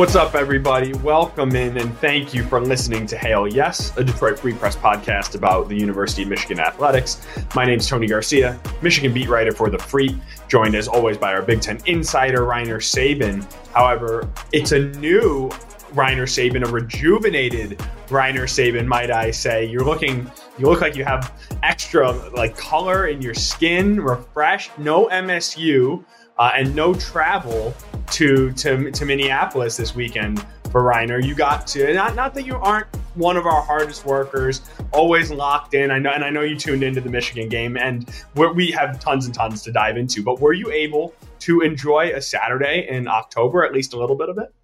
[0.00, 0.94] What's up, everybody?
[0.94, 5.34] Welcome in and thank you for listening to Hail Yes, a Detroit Free Press podcast
[5.34, 7.26] about the University of Michigan athletics.
[7.54, 10.18] My name is Tony Garcia, Michigan beat writer for The Free,
[10.48, 13.46] joined as always by our Big Ten insider, Rainer Sabin.
[13.74, 15.50] However, it's a new
[15.92, 19.66] Rainer Sabin, a rejuvenated Rainer Sabin, might I say.
[19.66, 21.30] You're looking, you look like you have
[21.62, 26.02] extra like color in your skin, refreshed, no MSU,
[26.38, 27.74] uh, and no travel
[28.12, 31.18] to, to to Minneapolis this weekend for Rainer.
[31.20, 35.74] You got to not not that you aren't one of our hardest workers, always locked
[35.74, 35.90] in.
[35.90, 39.26] I know, and I know you tuned into the Michigan game, and we have tons
[39.26, 40.22] and tons to dive into.
[40.22, 44.28] But were you able to enjoy a Saturday in October, at least a little bit
[44.28, 44.54] of it?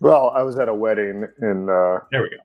[0.00, 2.36] Well, I was at a wedding in uh, there we go,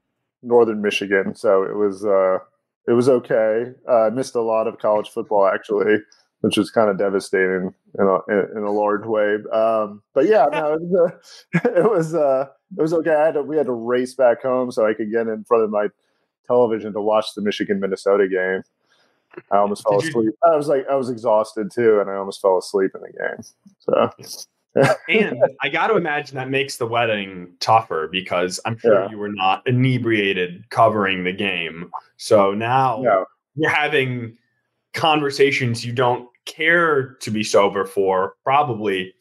[0.43, 2.39] northern Michigan, so it was uh,
[2.87, 3.71] it was okay.
[3.87, 5.97] Uh, I missed a lot of college football actually,
[6.41, 9.37] which was kind of devastating in a in a large way.
[9.51, 13.13] Um, but yeah, no, it was uh, it was, uh, it was okay.
[13.13, 15.63] I had to, we had to race back home so I could get in front
[15.63, 15.87] of my
[16.45, 18.63] television to watch the Michigan Minnesota game.
[19.51, 20.25] I almost fell Did asleep.
[20.25, 20.51] You...
[20.51, 23.43] I was like I was exhausted too, and I almost fell asleep in the game.
[23.79, 24.11] So
[25.09, 29.09] and I got to imagine that makes the wedding tougher because I'm sure yeah.
[29.09, 31.89] you were not inebriated covering the game.
[32.17, 33.25] So now no.
[33.55, 34.37] you're having
[34.93, 39.13] conversations you don't care to be sober for, probably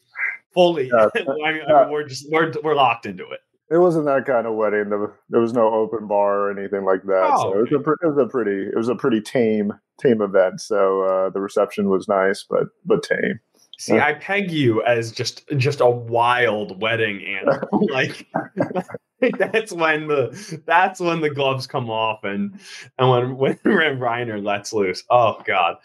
[0.53, 0.89] fully.
[0.91, 1.09] Yeah.
[1.15, 3.41] I mean, mean, we're just we're we're locked into it.
[3.69, 4.89] It wasn't that kind of wedding.
[5.29, 7.29] There was no open bar or anything like that.
[7.33, 10.21] Oh, so it was, a, it was a pretty it was a pretty tame tame
[10.21, 10.61] event.
[10.61, 13.39] So uh, the reception was nice, but but tame.
[13.79, 17.87] See, I peg you as just just a wild wedding animal.
[17.91, 18.25] like
[19.37, 22.59] that's when the that's when the gloves come off and
[22.97, 25.03] and when when Rainer lets loose.
[25.09, 25.75] Oh God.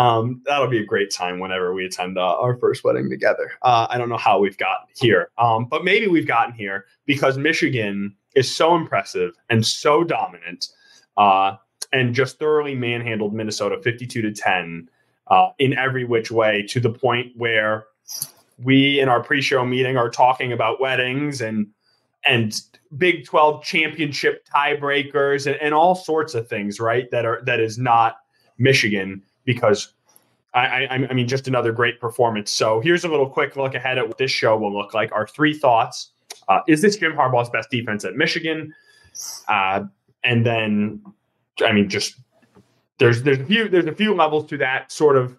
[0.00, 3.52] Um, that'll be a great time whenever we attend uh, our first wedding together.
[3.60, 7.36] Uh, I don't know how we've gotten here, um, but maybe we've gotten here because
[7.36, 10.68] Michigan is so impressive and so dominant,
[11.18, 11.56] uh,
[11.92, 14.88] and just thoroughly manhandled Minnesota fifty-two to ten
[15.26, 17.84] uh, in every which way to the point where
[18.62, 21.66] we in our pre-show meeting are talking about weddings and
[22.24, 22.62] and
[22.96, 27.10] Big 12 championship tiebreakers and, and all sorts of things, right?
[27.10, 28.16] That are that is not
[28.58, 29.22] Michigan
[29.52, 29.94] because
[30.54, 32.52] I, I, I mean just another great performance.
[32.52, 35.10] So here's a little quick look ahead at what this show will look like.
[35.12, 36.12] Our three thoughts:
[36.48, 38.72] uh, Is this Jim Harbaugh's best defense at Michigan?
[39.48, 39.84] Uh,
[40.22, 41.02] and then,
[41.64, 42.20] I mean, just
[42.98, 45.36] there's there's a few there's a few levels to that sort of,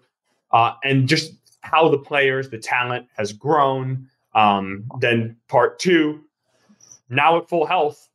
[0.50, 4.08] uh, and just how the players, the talent has grown.
[4.34, 6.20] Um, then part two,
[7.08, 8.08] now at full health,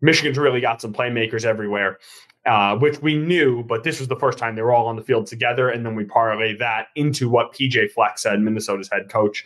[0.00, 1.98] Michigan's really got some playmakers everywhere,
[2.48, 5.02] uh, which we knew, but this was the first time they were all on the
[5.02, 5.68] field together.
[5.68, 9.44] And then we parlay that into what PJ Fleck said, Minnesota's head coach,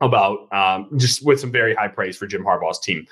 [0.00, 3.06] about um, just with some very high praise for Jim Harbaugh's team.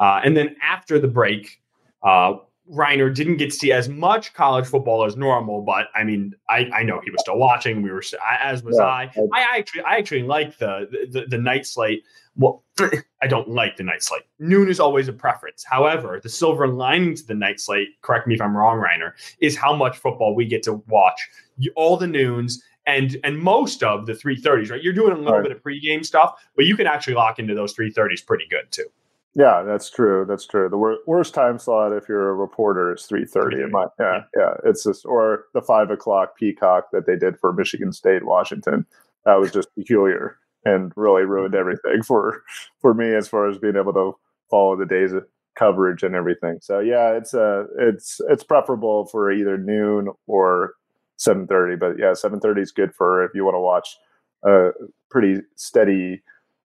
[0.00, 1.60] Uh, and then after the break,
[2.02, 2.34] uh,
[2.70, 6.70] Rainer didn't get to see as much college football as normal, but I mean, I,
[6.72, 7.82] I know he was still watching.
[7.82, 8.02] We were,
[8.40, 8.84] as was yeah.
[8.84, 9.12] I.
[9.34, 12.04] I actually, I actually like the, the the night slate.
[12.36, 12.64] Well,
[13.22, 14.22] I don't like the night slate.
[14.38, 15.64] Noon is always a preference.
[15.64, 19.56] However, the silver lining to the night slate, correct me if I'm wrong, Rainer, is
[19.56, 21.28] how much football we get to watch.
[21.74, 24.82] All the noons and and most of the 330s, right?
[24.82, 25.42] You're doing a little right.
[25.42, 28.86] bit of pregame stuff, but you can actually lock into those 330s pretty good too.
[29.34, 30.24] Yeah, that's true.
[30.28, 30.68] That's true.
[30.68, 33.58] The wor- worst time slot if you're a reporter is three thirty.
[34.00, 34.54] Yeah, yeah.
[34.64, 38.86] It's just or the five o'clock Peacock that they did for Michigan State, Washington.
[39.24, 42.42] That was just peculiar and really ruined everything for
[42.80, 44.16] for me as far as being able to
[44.50, 45.24] follow the days of
[45.54, 46.58] coverage and everything.
[46.60, 50.74] So yeah, it's uh it's it's preferable for either noon or
[51.18, 51.76] seven thirty.
[51.76, 53.96] But yeah, seven thirty is good for if you want to watch
[54.44, 54.70] a
[55.08, 56.22] pretty steady.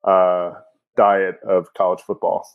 [0.03, 0.51] uh
[0.95, 2.47] diet of college football.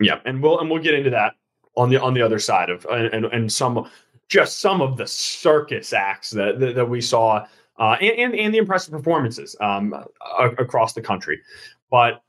[0.00, 1.34] Yeah, and we'll and we'll get into that
[1.76, 3.88] on the on the other side of and and some
[4.28, 7.46] just some of the circus acts that that, that we saw
[7.78, 9.94] uh, and, and, and the impressive performances um,
[10.58, 11.40] across the country,
[11.90, 12.22] but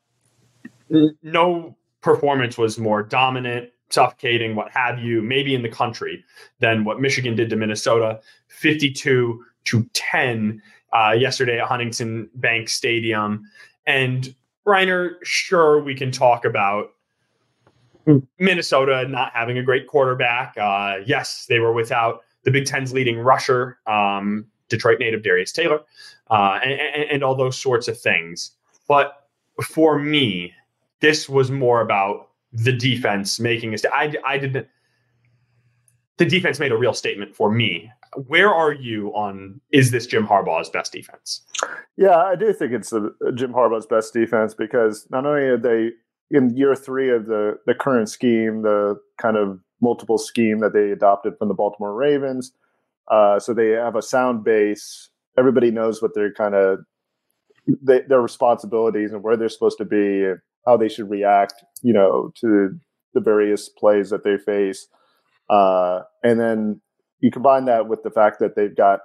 [1.21, 6.23] no performance was more dominant, suffocating, what have you, maybe in the country
[6.59, 10.61] than what Michigan did to Minnesota, fifty-two to ten
[10.93, 13.43] uh, yesterday at Huntington Bank Stadium,
[13.85, 14.33] and
[14.69, 16.91] Reiner, sure, we can talk about
[18.39, 20.57] Minnesota not having a great quarterback.
[20.57, 25.81] Uh, yes, they were without the Big Ten's leading rusher, um, Detroit native Darius Taylor,
[26.29, 28.51] uh, and, and, and all those sorts of things.
[28.87, 29.27] But
[29.63, 30.53] for me,
[31.01, 34.67] this was more about the defense making a st- I, I didn't.
[36.17, 40.25] The defense made a real statement for me where are you on is this Jim
[40.25, 41.41] Harbaugh's best defense?
[41.97, 45.91] Yeah, I do think it's the, Jim Harbaugh's best defense because not only are they
[46.31, 50.91] in year three of the the current scheme, the kind of multiple scheme that they
[50.91, 52.51] adopted from the Baltimore Ravens.
[53.09, 55.09] Uh, so they have a sound base.
[55.37, 56.79] Everybody knows what their kind of
[57.81, 61.93] they, their responsibilities and where they're supposed to be and how they should react, you
[61.93, 62.77] know, to
[63.13, 64.87] the various plays that they face.
[65.49, 66.81] Uh, and then
[67.19, 69.01] you combine that with the fact that they've got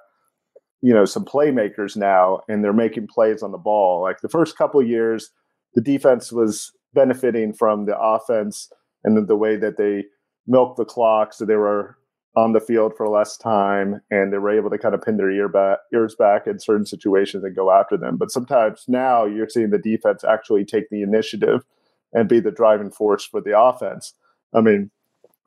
[0.82, 4.56] you know some playmakers now and they're making plays on the ball like the first
[4.56, 5.31] couple years
[5.75, 8.70] the defense was benefiting from the offense
[9.02, 10.05] and the, the way that they
[10.46, 11.96] milked the clock so they were
[12.37, 15.31] on the field for less time and they were able to kind of pin their
[15.31, 18.17] ear back, ears back in certain situations and go after them.
[18.17, 21.64] But sometimes now you're seeing the defense actually take the initiative
[22.12, 24.14] and be the driving force for the offense.
[24.52, 24.90] I mean,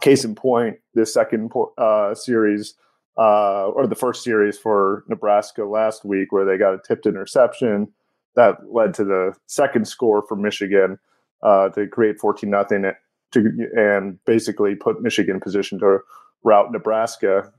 [0.02, 2.76] case in point, this second uh, series
[3.18, 7.88] uh, or the first series for Nebraska last week, where they got a tipped interception
[8.36, 11.00] that led to the second score for Michigan
[11.42, 12.92] uh, to create 14 nothing
[13.34, 16.00] and basically put Michigan in position to
[16.44, 17.52] route Nebraska.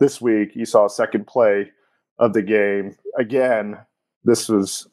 [0.00, 1.70] This week, you saw a second play
[2.18, 2.96] of the game.
[3.18, 3.78] Again,
[4.24, 4.88] this was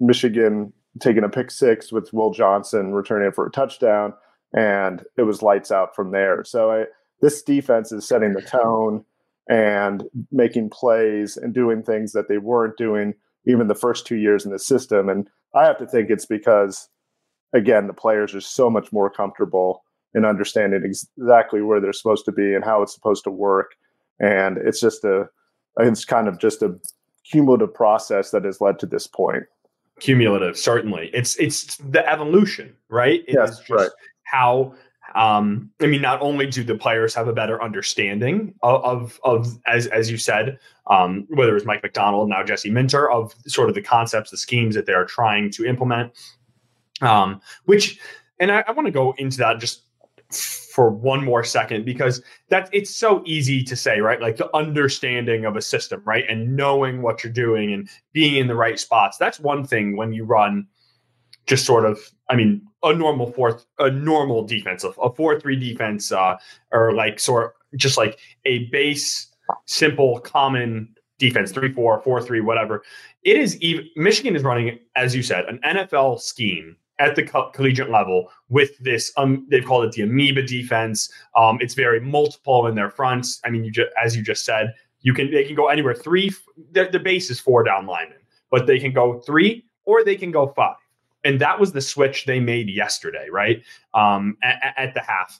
[0.00, 4.12] Michigan taking a pick six with Will Johnson returning for a touchdown,
[4.52, 6.44] and it was lights out from there.
[6.44, 6.84] So I,
[7.20, 9.04] this defense is setting the tone
[9.48, 13.14] and making plays and doing things that they weren't doing
[13.46, 15.08] even the first two years in the system.
[15.08, 16.88] And I have to think it's because,
[17.52, 19.82] again, the players are so much more comfortable
[20.14, 23.72] in understanding exactly where they're supposed to be and how it's supposed to work.
[24.20, 25.28] And it's just a,
[25.78, 26.78] it's kind of just a
[27.24, 29.44] cumulative process that has led to this point.
[30.00, 31.10] Cumulative, certainly.
[31.12, 33.22] It's it's the evolution, right?
[33.28, 33.90] It yes, right.
[34.32, 34.74] How
[35.14, 39.58] um, I mean, not only do the players have a better understanding of, of, of
[39.66, 43.74] as, as you said, um, whether it's Mike Macdonald, now Jesse Minter, of sort of
[43.74, 46.12] the concepts, the schemes that they're trying to implement,
[47.02, 48.00] um, which,
[48.40, 49.82] and I, I want to go into that just
[50.72, 54.22] for one more second because that it's so easy to say right?
[54.22, 56.24] Like the understanding of a system right?
[56.26, 59.18] And knowing what you're doing and being in the right spots.
[59.18, 60.66] That's one thing when you run
[61.46, 61.98] just sort of
[62.28, 66.36] i mean a normal fourth, a normal defense, a four three defense, uh,
[66.72, 69.28] or like sort just like a base,
[69.66, 72.82] simple, common defense, three four, four three, whatever.
[73.22, 77.50] It is even Michigan is running, as you said, an NFL scheme at the co-
[77.50, 79.12] collegiate level with this.
[79.16, 81.12] Um, they've called it the amoeba defense.
[81.36, 83.40] Um, it's very multiple in their fronts.
[83.44, 85.94] I mean, you just as you just said, you can they can go anywhere.
[85.94, 86.32] Three,
[86.72, 88.18] the, the base is four down linemen,
[88.50, 90.76] but they can go three or they can go five
[91.24, 93.62] and that was the switch they made yesterday, right?
[93.94, 95.38] Um, at, at, the half,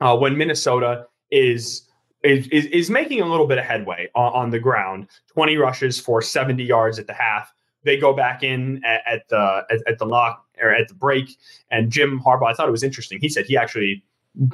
[0.00, 1.88] uh, when Minnesota is,
[2.24, 6.20] is is making a little bit of headway on, on, the ground, twenty rushes for
[6.20, 7.52] seventy yards at the half.
[7.84, 11.36] They go back in at, at the at, at, the lock or at the break,
[11.70, 12.50] and Jim Harbaugh.
[12.50, 13.20] I thought it was interesting.
[13.20, 14.02] He said he actually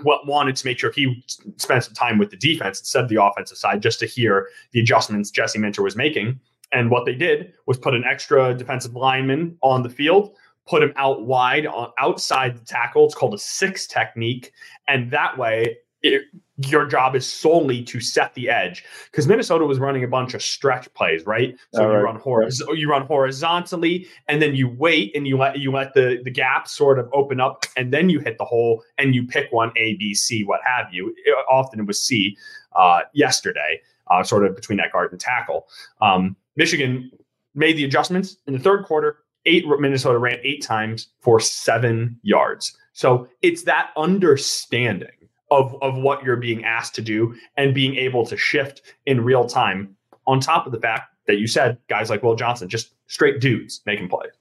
[0.05, 1.25] wanted to make sure he
[1.57, 4.81] spent some time with the defense instead of the offensive side, just to hear the
[4.81, 6.41] adjustments Jesse Minter was making.
[6.75, 10.35] And what they did was put an extra defensive lineman on the field,
[10.67, 13.07] put him out wide on outside the tackle.
[13.07, 14.53] It's called a six technique.
[14.89, 16.25] And that way, it,
[16.59, 20.43] your job is solely to set the edge because Minnesota was running a bunch of
[20.43, 21.57] stretch plays, right?
[21.73, 25.73] So you run horiz- you run horizontally, and then you wait and you let you
[25.73, 29.15] let the the gap sort of open up, and then you hit the hole and
[29.15, 31.15] you pick one A, B, C, what have you.
[31.25, 32.37] It, often it was C
[32.77, 35.67] uh, yesterday, uh, sort of between that guard and tackle.
[36.03, 37.11] Um, Michigan
[37.55, 39.19] made the adjustments in the third quarter.
[39.47, 42.77] Eight Minnesota ran eight times for seven yards.
[42.93, 45.11] So it's that understanding
[45.51, 49.47] of, of what you're being asked to do and being able to shift in real
[49.47, 49.97] time.
[50.27, 53.83] On top of the fact that you said guys like Will Johnson, just straight dudes
[53.85, 54.33] making plays.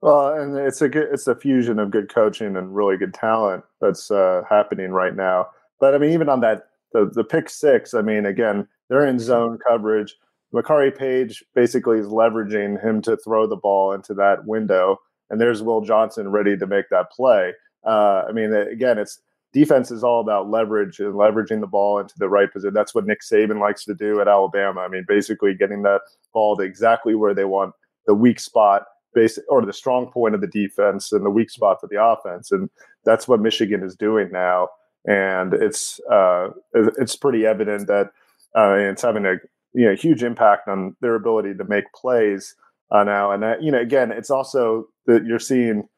[0.00, 3.64] Well, and it's a good, it's a fusion of good coaching and really good talent
[3.80, 5.48] that's uh, happening right now.
[5.80, 9.18] But I mean, even on that the the pick six, I mean, again, they're in
[9.18, 10.16] zone coverage.
[10.54, 14.98] Makari Paige basically is leveraging him to throw the ball into that window,
[15.30, 17.52] and there's Will Johnson ready to make that play.
[17.86, 19.20] Uh, I mean, again, it's
[19.52, 22.74] defense is all about leverage and leveraging the ball into the right position.
[22.74, 24.80] That's what Nick Saban likes to do at Alabama.
[24.80, 26.00] I mean, basically getting that
[26.32, 27.74] ball to exactly where they want
[28.06, 31.80] the weak spot, basic or the strong point of the defense and the weak spot
[31.80, 32.68] for the offense, and
[33.04, 34.68] that's what Michigan is doing now.
[35.06, 38.10] And it's uh, it's pretty evident that
[38.56, 39.36] uh, it's having a
[39.74, 42.54] you know huge impact on their ability to make plays
[42.90, 43.30] uh, now.
[43.32, 45.88] And you know, again, it's also that you're seeing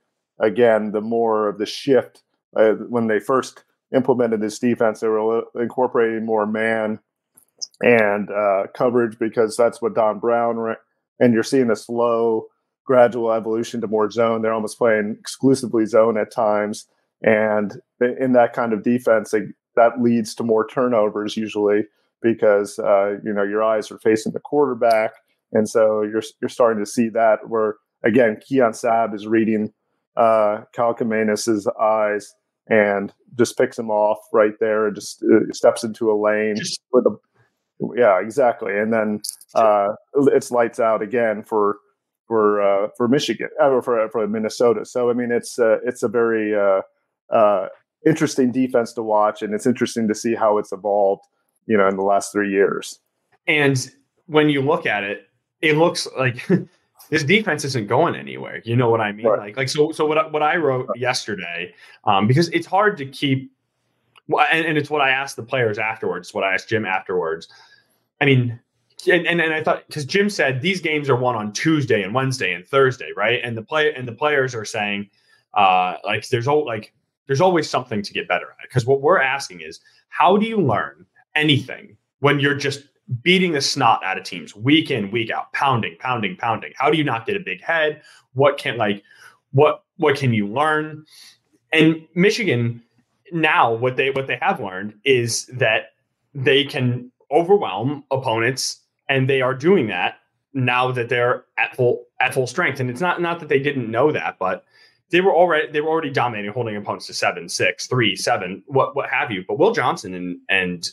[0.40, 2.22] again the more of the shift
[2.56, 3.64] uh, when they first
[3.94, 5.00] implemented this defense.
[5.00, 7.00] They were incorporating more man
[7.80, 10.58] and uh, coverage because that's what Don Brown.
[10.58, 10.76] Ran,
[11.18, 12.46] and you're seeing a slow
[12.84, 14.42] gradual evolution to more zone.
[14.42, 16.86] They're almost playing exclusively zone at times,
[17.22, 19.34] and in that kind of defense,
[19.76, 21.86] that leads to more turnovers usually
[22.24, 25.12] because uh, you know your eyes are facing the quarterback,
[25.52, 29.72] and so you're you're starting to see that where again Keon Sabb is reading
[30.16, 32.34] uh, Kaliakmanis's eyes
[32.68, 36.56] and just picks him off right there and just uh, steps into a lane
[36.92, 37.16] with a
[37.94, 39.20] yeah exactly and then
[39.54, 39.88] uh,
[40.32, 41.76] it's lights out again for
[42.26, 44.84] for uh, for Michigan or uh, for for Minnesota.
[44.84, 46.80] So I mean, it's uh, it's a very uh,
[47.34, 47.68] uh,
[48.06, 51.22] interesting defense to watch, and it's interesting to see how it's evolved.
[51.66, 53.00] You know, in the last three years.
[53.46, 53.90] And
[54.26, 55.28] when you look at it,
[55.60, 56.46] it looks like
[57.10, 58.62] this defense isn't going anywhere.
[58.64, 59.26] You know what I mean?
[59.26, 59.38] Right.
[59.38, 59.92] Like, like so.
[59.92, 63.50] So what what I wrote yesterday, um, because it's hard to keep,
[64.28, 66.32] and, and it's what I asked the players afterwards.
[66.34, 67.48] What I asked Jim afterwards.
[68.20, 68.58] I mean,
[69.10, 72.14] and, and, and I thought because Jim said these games are won on Tuesday and
[72.14, 73.40] Wednesday and Thursday, right?
[73.42, 75.10] And the play and the players are saying,
[75.54, 76.92] uh, like there's all like
[77.26, 78.68] there's always something to get better at.
[78.68, 82.84] Because what we're asking is, how do you learn anything when you're just
[83.22, 86.72] beating the snot out of teams week in, week out, pounding, pounding, pounding?
[86.76, 88.02] How do you not get a big head?
[88.32, 89.02] What can like
[89.52, 91.04] what what can you learn?
[91.72, 92.82] And Michigan
[93.32, 95.92] now what they what they have learned is that
[96.34, 100.18] they can overwhelm opponents and they are doing that
[100.54, 102.80] now that they're at full at full strength.
[102.80, 104.64] And it's not not that they didn't know that, but
[105.10, 108.96] they were already they were already dominating, holding opponents to seven, six, three, seven, what
[108.96, 109.44] what have you.
[109.46, 110.88] But Will Johnson and and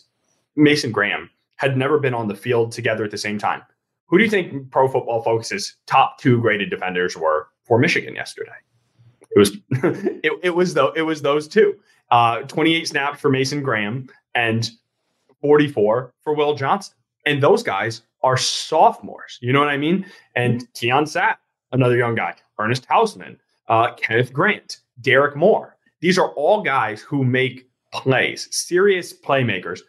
[0.56, 3.62] Mason Graham had never been on the field together at the same time.
[4.08, 8.52] Who do you think Pro Football Focus's top two graded defenders were for Michigan yesterday?
[9.36, 9.58] It was
[10.24, 11.76] it, it was though it was those two.
[12.10, 14.70] Uh, 28 snaps for Mason Graham and
[15.42, 16.94] 44 for Will Johnson.
[17.26, 19.40] And those guys are sophomores.
[19.42, 20.06] You know what I mean?
[20.36, 21.36] And Keon Sabb,
[21.72, 23.38] another young guy, Ernest Hausmann,
[23.70, 25.78] uh, Kenneth Grant, Derrick Moore.
[26.02, 29.82] These are all guys who make plays, serious playmakers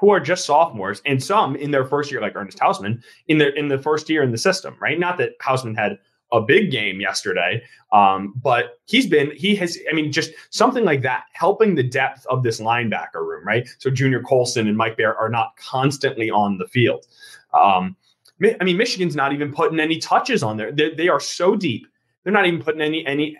[0.00, 3.50] who are just sophomores, and some in their first year, like Ernest Hausmann, in their
[3.50, 4.98] in the first year in the system, right?
[4.98, 5.98] Not that Hausmann had
[6.32, 7.62] a big game yesterday.
[7.92, 12.26] Um, but he's been, he has, I mean, just something like that, helping the depth
[12.26, 13.66] of this linebacker room, right?
[13.78, 17.06] So Junior Colson and Mike Barrett are not constantly on the field.
[17.54, 17.96] Um,
[18.60, 20.70] I mean, Michigan's not even putting any touches on there.
[20.70, 21.86] They, they are so deep.
[22.22, 23.36] They're not even putting any any.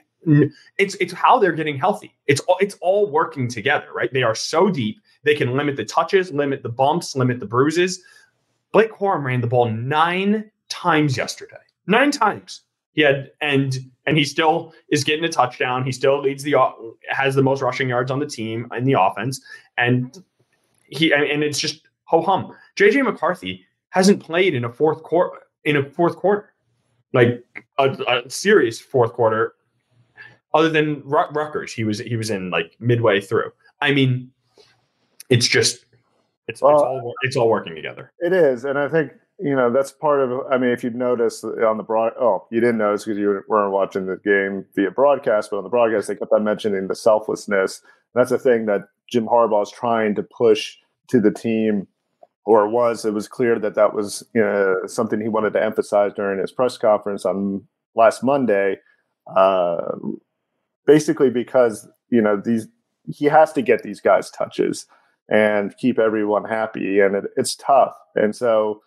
[0.79, 2.17] It's it's how they're getting healthy.
[2.27, 4.13] It's all it's all working together, right?
[4.13, 4.99] They are so deep.
[5.29, 8.03] They can limit the touches, limit the bumps, limit the bruises.
[8.73, 11.59] Blake Corum ran the ball nine times yesterday.
[11.87, 12.63] Nine times.
[12.93, 15.85] He had and and he still is getting a touchdown.
[15.85, 16.55] He still leads the
[17.11, 19.43] has the most rushing yards on the team in the offense,
[19.77, 20.17] and
[20.87, 22.51] he and it's just ho hum.
[22.77, 26.55] JJ McCarthy hasn't played in a fourth quarter in a fourth quarter,
[27.13, 27.45] like
[27.77, 29.53] a, a serious fourth quarter,
[30.55, 31.75] other than Rutgers.
[31.75, 33.53] He was he was in like midway through.
[33.83, 34.33] I mean,
[35.29, 35.85] it's just
[36.47, 38.13] it's, well, it's all it's all working together.
[38.21, 41.45] It is, and I think you know that's part of i mean if you'd notice
[41.45, 45.51] on the broad oh you didn't notice because you weren't watching the game via broadcast
[45.51, 47.81] but on the broadcast they kept on mentioning the selflessness.
[48.15, 50.77] That's a thing that jim harbaugh is trying to push
[51.09, 51.87] to the team
[52.45, 53.05] or was.
[53.05, 56.51] It was clear that that was you know, something he wanted to emphasize during his
[56.51, 57.63] press conference on
[57.95, 58.79] last monday
[59.37, 59.77] uh,
[60.87, 62.67] basically because you know these
[63.07, 64.87] he has to get these guys touches
[65.29, 68.81] and keep everyone happy and it, it's tough and so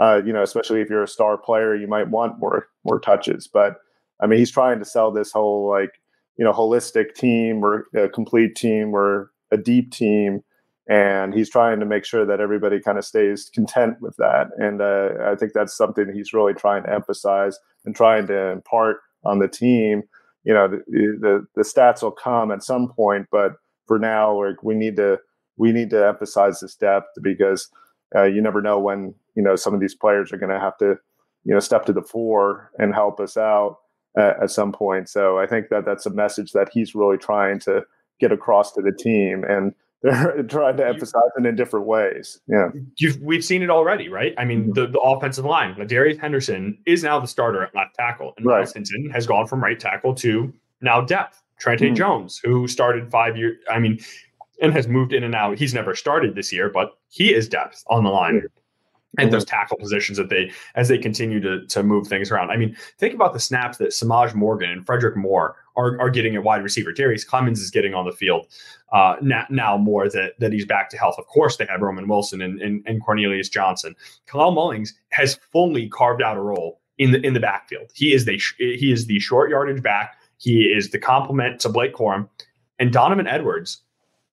[0.00, 3.46] uh, you know, especially if you're a star player, you might want more more touches.
[3.46, 3.76] But
[4.20, 6.00] I mean, he's trying to sell this whole like
[6.36, 10.42] you know holistic team or a complete team or a deep team,
[10.88, 14.48] and he's trying to make sure that everybody kind of stays content with that.
[14.56, 18.98] And uh, I think that's something he's really trying to emphasize and trying to impart
[19.24, 20.04] on the team.
[20.44, 23.52] You know, the the, the stats will come at some point, but
[23.86, 25.18] for now, like we need to
[25.60, 27.68] we need to emphasize this depth because
[28.16, 30.76] uh, you never know when you know some of these players are going to have
[30.78, 30.96] to
[31.44, 33.76] you know step to the fore and help us out
[34.16, 35.08] at, at some point.
[35.08, 37.84] So I think that that's a message that he's really trying to
[38.18, 42.40] get across to the team and they're trying to emphasize it in different ways.
[42.48, 44.32] Yeah, You've, we've seen it already, right?
[44.38, 48.32] I mean, the, the offensive line, Darius Henderson is now the starter at left tackle,
[48.38, 48.60] and right.
[48.60, 51.42] Myles Hinton has gone from right tackle to now depth.
[51.58, 51.94] Trente mm-hmm.
[51.94, 53.98] Jones, who started five years, I mean,
[54.60, 55.58] and has moved in and out.
[55.58, 58.42] He's never started this year, but he is depth on the line.
[59.18, 62.52] And those tackle positions that they, as they continue to, to move things around.
[62.52, 66.36] I mean, think about the snaps that Semaj Morgan and Fredrick Moore are, are getting
[66.36, 66.92] at wide receiver.
[66.92, 68.46] Darrius Clemons is getting on the field
[68.92, 71.16] uh, now, now, more that, that he's back to health.
[71.18, 73.96] Of course, they have Roman Wilson and, and, and Cornelius Johnson.
[74.28, 77.90] Kalel Mullings has fully carved out a role in the in the backfield.
[77.94, 80.16] He is the he is the short yardage back.
[80.36, 82.28] He is the complement to Blake Corum,
[82.78, 83.82] and Donovan Edwards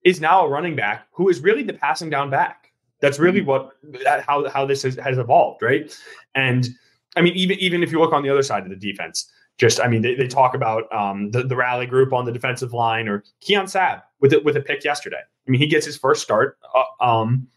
[0.07, 2.71] is now a running back who is really the passing down back.
[3.01, 3.93] That's really mm-hmm.
[4.07, 5.95] what how how this has, has evolved, right?
[6.33, 6.67] And
[7.15, 9.81] I mean, even even if you look on the other side of the defense, just
[9.81, 13.07] I mean, they, they talk about um, the the rally group on the defensive line
[13.07, 15.19] or Keon Sabb with it with a pick yesterday.
[15.19, 17.47] I mean, he gets his first start uh, um,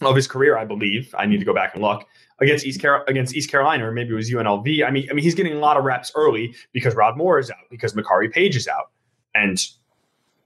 [0.00, 1.14] of his career, I believe.
[1.16, 2.04] I need to go back and look
[2.40, 4.84] against East Car- against East Carolina, or maybe it was UNLV.
[4.84, 7.50] I mean, I mean, he's getting a lot of reps early because Rod Moore is
[7.50, 8.90] out, because Makari Paige is out,
[9.34, 9.58] and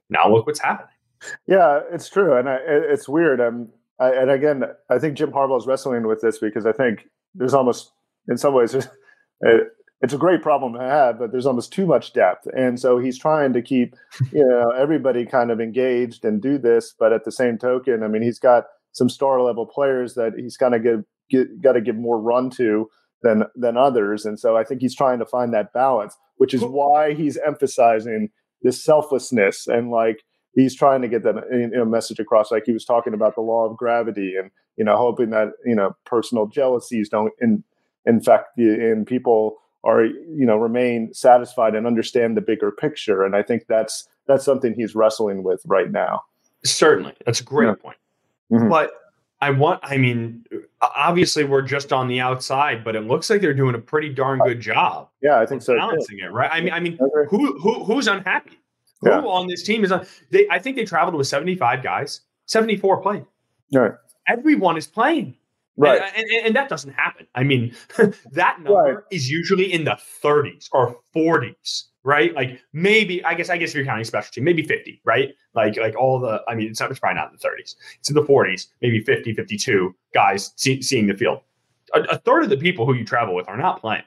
[0.08, 0.93] now look what's happening.
[1.46, 3.40] Yeah, it's true, and I, it's weird.
[3.40, 3.68] Um,
[4.00, 7.54] I, and again, I think Jim Harbaugh is wrestling with this because I think there's
[7.54, 7.92] almost,
[8.28, 8.74] in some ways,
[9.40, 13.18] it's a great problem to have, but there's almost too much depth, and so he's
[13.18, 13.94] trying to keep,
[14.32, 16.94] you know, everybody kind of engaged and do this.
[16.98, 20.56] But at the same token, I mean, he's got some star level players that he's
[20.56, 22.88] kind of give, get, got to give more run to
[23.22, 26.62] than than others, and so I think he's trying to find that balance, which is
[26.62, 28.30] why he's emphasizing
[28.62, 32.50] this selflessness and like he's trying to get that you know, message across.
[32.50, 35.74] Like he was talking about the law of gravity and you know hoping that you
[35.74, 37.62] know personal jealousies don't in,
[38.06, 43.22] infect you and people are you know remain satisfied and understand the bigger picture.
[43.24, 46.22] And I think that's that's something he's wrestling with right now.
[46.64, 47.74] Certainly, that's a great yeah.
[47.74, 47.98] point.
[48.50, 48.68] Mm-hmm.
[48.68, 48.92] But
[49.40, 50.44] I want, I mean,
[50.80, 54.38] obviously we're just on the outside, but it looks like they're doing a pretty darn
[54.38, 55.10] good job.
[55.20, 55.76] Yeah, I think so.
[55.76, 56.48] Balancing it, right?
[56.50, 58.58] I mean, I mean, who who who's unhappy?
[59.04, 59.20] Who yeah.
[59.20, 60.06] on this team is on?
[60.30, 63.26] They, I think they traveled with seventy five guys, seventy four playing.
[63.72, 63.92] Right.
[64.26, 65.36] Everyone is playing.
[65.76, 66.00] Right.
[66.16, 67.26] And, and, and, that doesn't happen.
[67.34, 67.74] I mean,
[68.32, 69.04] that number right.
[69.10, 72.32] is usually in the 30s or 40s, right?
[72.32, 75.34] Like maybe, I guess, I guess if you're counting specialty, maybe 50, right?
[75.54, 77.74] Like, like all the, I mean, it's, not, it's probably not in the 30s.
[77.98, 81.40] It's in the 40s, maybe 50, 52 guys see, seeing the field.
[81.92, 84.04] A, a, third of the people who you travel with are not playing.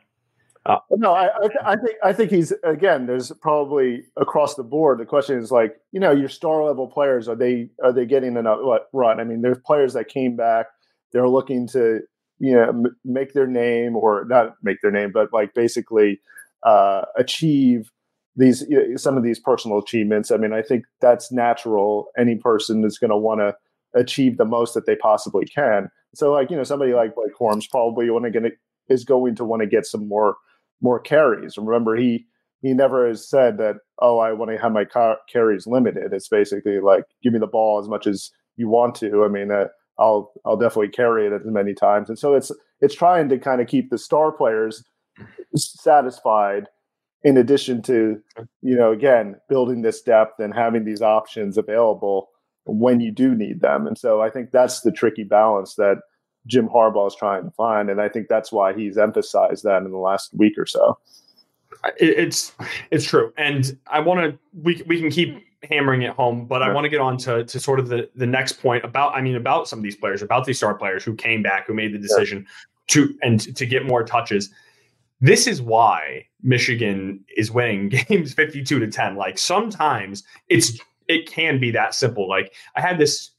[0.67, 3.05] Uh, no, I, I, I, think I think he's again.
[3.05, 4.99] There's probably across the board.
[4.99, 8.35] The question is like, you know, your star level players are they are they getting
[8.35, 8.59] enough
[8.91, 9.19] run?
[9.19, 10.67] I mean, there's players that came back
[11.11, 12.01] they're looking to
[12.39, 16.19] you know m- make their name or not make their name but like basically
[16.63, 17.91] uh, achieve
[18.35, 22.35] these you know, some of these personal achievements i mean i think that's natural any
[22.35, 23.55] person is going to want to
[23.99, 27.67] achieve the most that they possibly can so like you know somebody like like Corum's
[27.67, 28.43] probably want to get
[28.89, 30.35] is going to want to get some more
[30.81, 32.25] more carries remember he
[32.61, 36.27] he never has said that oh i want to have my car- carries limited it's
[36.29, 39.65] basically like give me the ball as much as you want to i mean uh,
[39.99, 42.09] I'll I'll definitely carry it as many times.
[42.09, 44.83] And so it's it's trying to kind of keep the star players
[45.55, 46.65] satisfied
[47.23, 48.21] in addition to
[48.61, 52.29] you know again building this depth and having these options available
[52.65, 53.87] when you do need them.
[53.87, 55.97] And so I think that's the tricky balance that
[56.47, 59.91] Jim Harbaugh is trying to find, and I think that's why he's emphasized that in
[59.91, 60.97] the last week or so.
[61.97, 62.53] It's
[62.89, 66.71] it's true, and I want to we we can keep hammering it home, but I
[66.71, 69.35] want to get on to, to sort of the, the next point about, I mean,
[69.35, 71.97] about some of these players, about these star players who came back, who made the
[71.97, 72.45] decision
[72.87, 74.49] to, and to get more touches.
[75.19, 79.15] This is why Michigan is winning games 52 to 10.
[79.15, 82.29] Like sometimes it's, it can be that simple.
[82.29, 83.31] Like I had this,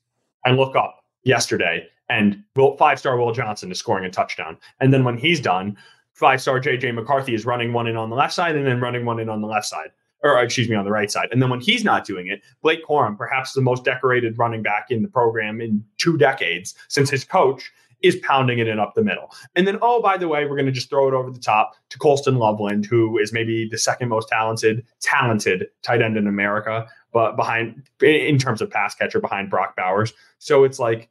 [0.44, 4.56] I look up yesterday and Will, five star Will Johnson is scoring a touchdown.
[4.80, 5.76] And then when he's done,
[6.12, 9.04] five star JJ McCarthy is running one in on the left side and then running
[9.04, 9.90] one in on the left side
[10.22, 11.28] or excuse me, on the right side.
[11.30, 14.86] And then when he's not doing it, Blake Corum, perhaps the most decorated running back
[14.90, 19.02] in the program in two decades since his coach, is pounding it in up the
[19.02, 19.32] middle.
[19.56, 21.72] And then, oh, by the way, we're going to just throw it over the top
[21.88, 26.86] to Colston Loveland, who is maybe the second most talented, talented tight end in America,
[27.12, 30.12] but behind in terms of pass catcher behind Brock Bowers.
[30.38, 31.10] So it's like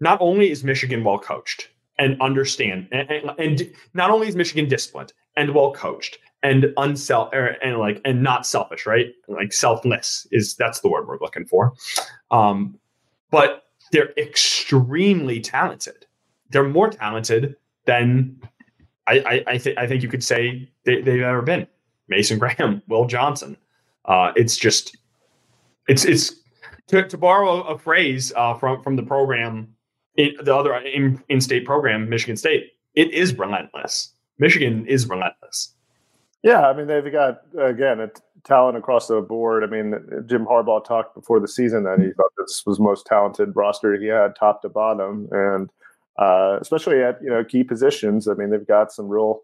[0.00, 4.68] not only is Michigan well coached and understand, and, and, and not only is Michigan
[4.68, 9.12] disciplined and well coached, and unself er, and like and not selfish, right?
[9.28, 11.72] Like selfless is that's the word we're looking for.
[12.30, 12.78] Um,
[13.30, 16.06] but they're extremely talented.
[16.50, 17.56] They're more talented
[17.86, 18.40] than
[19.06, 21.66] I I, I, th- I think you could say they, have ever been.
[22.08, 23.56] Mason Graham, Will Johnson.
[24.04, 24.96] Uh, it's just
[25.88, 26.34] it's it's
[26.88, 29.74] to, to borrow a phrase uh, from from the program,
[30.16, 32.72] the other in, in-state program, Michigan State.
[32.94, 34.12] It is relentless.
[34.38, 35.74] Michigan is relentless.
[36.42, 38.08] Yeah, I mean they've got again a
[38.44, 39.64] talent across the board.
[39.64, 39.94] I mean
[40.26, 44.06] Jim Harbaugh talked before the season that he thought this was most talented roster he
[44.06, 45.70] had, top to bottom, and
[46.18, 48.28] uh, especially at you know key positions.
[48.28, 49.40] I mean they've got some real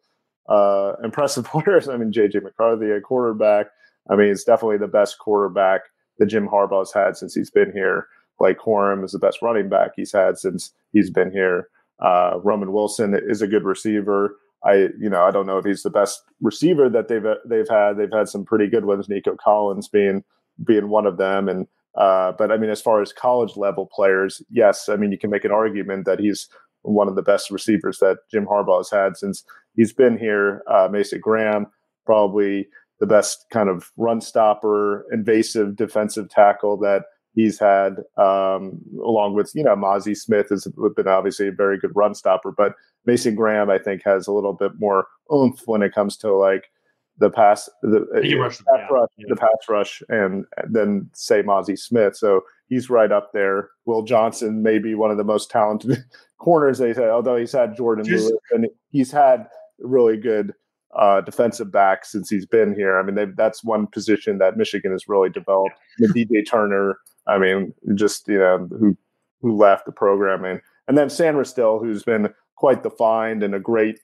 [0.48, 1.88] uh, impressive players.
[1.88, 3.66] I mean JJ McCarthy, a quarterback.
[4.08, 5.80] I mean it's definitely the best quarterback
[6.18, 8.06] that Jim Harbaugh's had since he's been here.
[8.40, 11.68] Like Corum is the best running back he's had since he's been here.
[12.00, 14.36] Uh, Roman Wilson is a good receiver.
[14.64, 17.96] I, you know, I don't know if he's the best receiver that they've they've had.
[17.96, 19.08] They've had some pretty good ones.
[19.08, 20.22] Nico Collins being
[20.64, 21.66] being one of them, and
[21.96, 25.30] uh, but I mean, as far as college level players, yes, I mean, you can
[25.30, 26.48] make an argument that he's
[26.82, 29.44] one of the best receivers that Jim Harbaugh has had since
[29.76, 30.62] he's been here.
[30.68, 31.66] Uh, Mason Graham,
[32.04, 32.68] probably
[33.00, 39.52] the best kind of run stopper, invasive defensive tackle that he's had, um, along with,
[39.54, 40.66] you know, Mazi Smith has
[40.96, 42.74] been obviously a very good run stopper, but
[43.06, 46.70] Mason Graham, I think, has a little bit more oomph when it comes to like
[47.18, 49.26] the pass, the, uh, pass rush, yeah.
[49.28, 52.16] the pass rush, and then say Mazi Smith.
[52.16, 53.70] So he's right up there.
[53.84, 56.04] Will Johnson may be one of the most talented
[56.38, 59.46] corners they say, although he's had Jourdan Just, Lewis and he's had
[59.78, 60.54] really good
[60.94, 62.98] uh, defensive back since he's been here.
[62.98, 65.76] I mean, that's one position that Michigan has really developed.
[65.98, 68.96] The DJ Turner, I mean, just you know who
[69.40, 73.98] who left the programming, and then Sainristil, who's been quite the find and a great,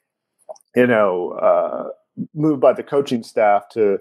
[0.75, 1.89] you know, uh,
[2.33, 3.99] move by the coaching staff to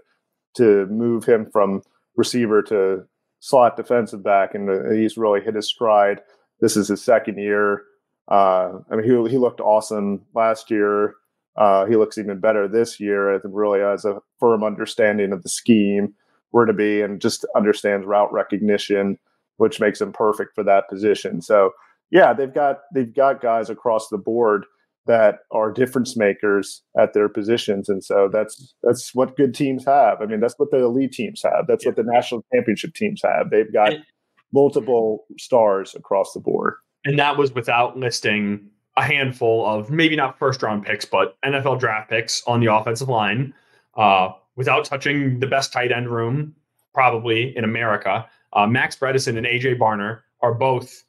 [0.56, 1.82] to move him from
[2.16, 3.04] receiver to
[3.40, 6.20] slot defensive back, and uh, he's really hit his stride.
[6.60, 7.84] This is his second year.
[8.30, 11.14] Uh, I mean, he he looked awesome last year.
[11.56, 13.34] Uh, he looks even better this year.
[13.34, 16.14] I think really has a firm understanding of the scheme,
[16.50, 19.18] where to be, and just understands route recognition,
[19.56, 21.42] which makes him perfect for that position.
[21.42, 21.72] So
[22.10, 24.64] yeah, they've got they've got guys across the board
[25.06, 30.20] that are difference makers at their positions, and so that's that's what good teams have.
[30.20, 31.66] I mean, that's what the elite teams have.
[31.66, 31.90] That's yeah.
[31.90, 33.50] what the national championship teams have.
[33.50, 34.04] They've got and,
[34.52, 40.38] multiple stars across the board, and that was without listing a handful of maybe not
[40.38, 43.54] first round picks, but NFL draft picks on the offensive line,
[43.96, 46.52] uh, without touching the best tight end room
[46.92, 48.28] probably in America.
[48.52, 51.04] Uh, Max Bredeson and AJ Barner are both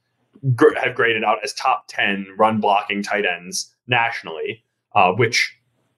[0.55, 4.63] gr- have graded out as top ten run blocking tight ends nationally,
[4.95, 5.57] uh, which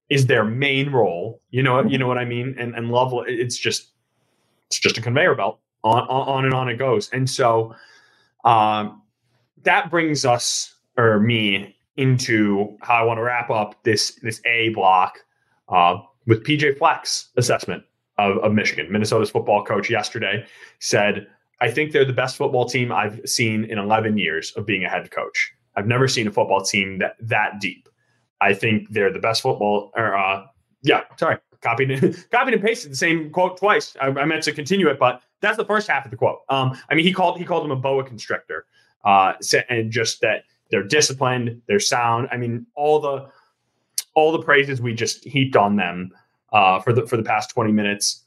[0.10, 1.42] is their main role.
[1.52, 2.56] You know, you know what I mean.
[2.58, 3.90] And and Love, it's just
[4.68, 7.10] it's just a conveyor belt on on and on it goes.
[7.12, 7.76] And so
[8.46, 9.02] um,
[9.64, 14.70] that brings us or me into how I want to wrap up this this A
[14.70, 15.20] block
[15.68, 17.84] uh, with PJ Fleck's assessment
[18.18, 18.92] of, of Michigan.
[18.92, 20.46] Minnesota's football coach yesterday
[20.80, 21.28] said,
[21.60, 24.90] "I think they're the best football team I've seen in 11 years of being a
[24.90, 25.54] head coach.
[25.76, 27.88] I've never seen a football team that that deep.
[28.42, 29.92] I think they're the best football.
[29.96, 30.46] Or uh,
[30.84, 33.96] yeah, sorry, copied and copied and pasted the same quote twice.
[34.02, 36.40] I, I, meant to continue it, but that's the first half of the quote.
[36.50, 38.66] Um, I mean, he called he called him a boa constrictor,
[39.06, 39.34] uh,
[39.70, 42.28] and just that they're disciplined, they're sound.
[42.32, 43.28] I mean, all the
[44.14, 46.12] all the praises we just heaped on them
[46.54, 48.24] uh, for the for the past twenty minutes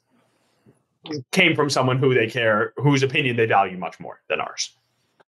[1.32, 4.74] came from someone who they care, whose opinion they value much more than ours.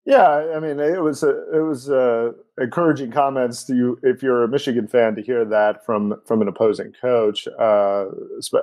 [0.06, 4.44] Yeah, I mean, it was a, it was a encouraging comments to you if you're
[4.44, 8.06] a Michigan fan to hear that from from an opposing coach uh,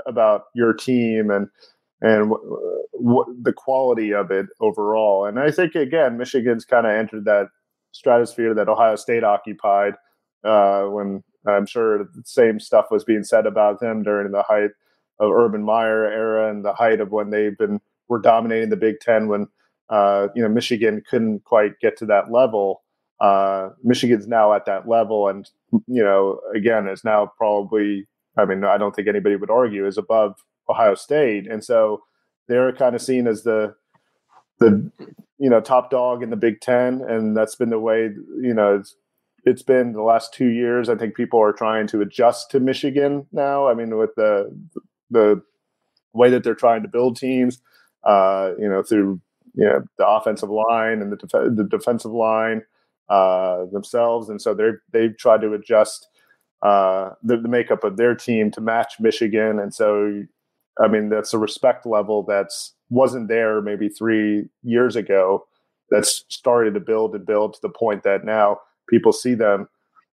[0.06, 1.50] about your team and
[2.02, 5.26] and w- w- the quality of it overall.
[5.26, 7.48] And I think again, Michigan's kind of entered that
[7.92, 9.96] stratosphere that Ohio State occupied
[10.46, 14.72] uh, when I'm sure the same stuff was being said about them during the height
[15.20, 19.00] of Urban Meyer era and the height of when they've been were dominating the Big
[19.00, 19.48] Ten when
[19.90, 22.84] uh, you know Michigan couldn't quite get to that level.
[23.20, 25.50] Uh, Michigan's now at that level, and
[25.88, 28.08] you know again is now probably.
[28.36, 32.02] I mean, I don't think anybody would argue is above Ohio State, and so
[32.48, 33.76] they're kind of seen as the
[34.60, 34.92] the
[35.38, 38.10] you know top dog in the Big Ten, and that's been the way
[38.42, 38.82] you know
[39.46, 40.90] it's, been the last two years.
[40.90, 43.68] I think people are trying to adjust to Michigan now.
[43.68, 44.56] I mean, with the
[45.10, 45.42] the
[46.14, 47.62] way that they're trying to build teams,
[48.04, 49.22] uh, you know, through
[49.54, 52.64] you know the offensive line and the def- the defensive line
[53.10, 56.08] uh, themselves, and so they're they've tried to adjust
[56.62, 60.24] uh, the, the makeup of their team to match Michigan, and so
[60.82, 65.46] I mean that's a respect level that's wasn't there maybe three years ago
[65.90, 68.58] that's started to build and build to the point that now
[68.90, 69.68] people see them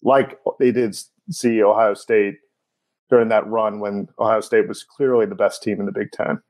[0.03, 0.97] like they did
[1.31, 2.39] see Ohio State
[3.09, 6.41] during that run when Ohio State was clearly the best team in the Big Ten.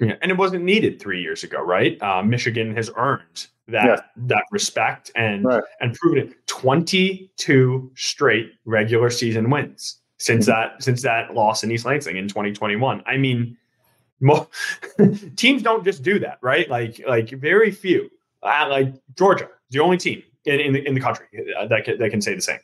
[0.00, 2.00] Yeah, and it wasn't needed three years ago, right?
[2.02, 4.00] Uh, Michigan has earned that yes.
[4.16, 5.62] that respect and right.
[5.80, 6.46] and proven it.
[6.46, 10.60] Twenty two straight regular season wins since mm-hmm.
[10.60, 13.02] that since that loss in East Lansing in 2021.
[13.06, 13.56] I mean,
[14.20, 14.48] mo-
[15.36, 16.68] teams don't just do that, right?
[16.70, 18.10] Like like very few.
[18.40, 21.26] Uh, like Georgia, the only team in, in the in the country
[21.58, 22.60] uh, that can, that can say the same.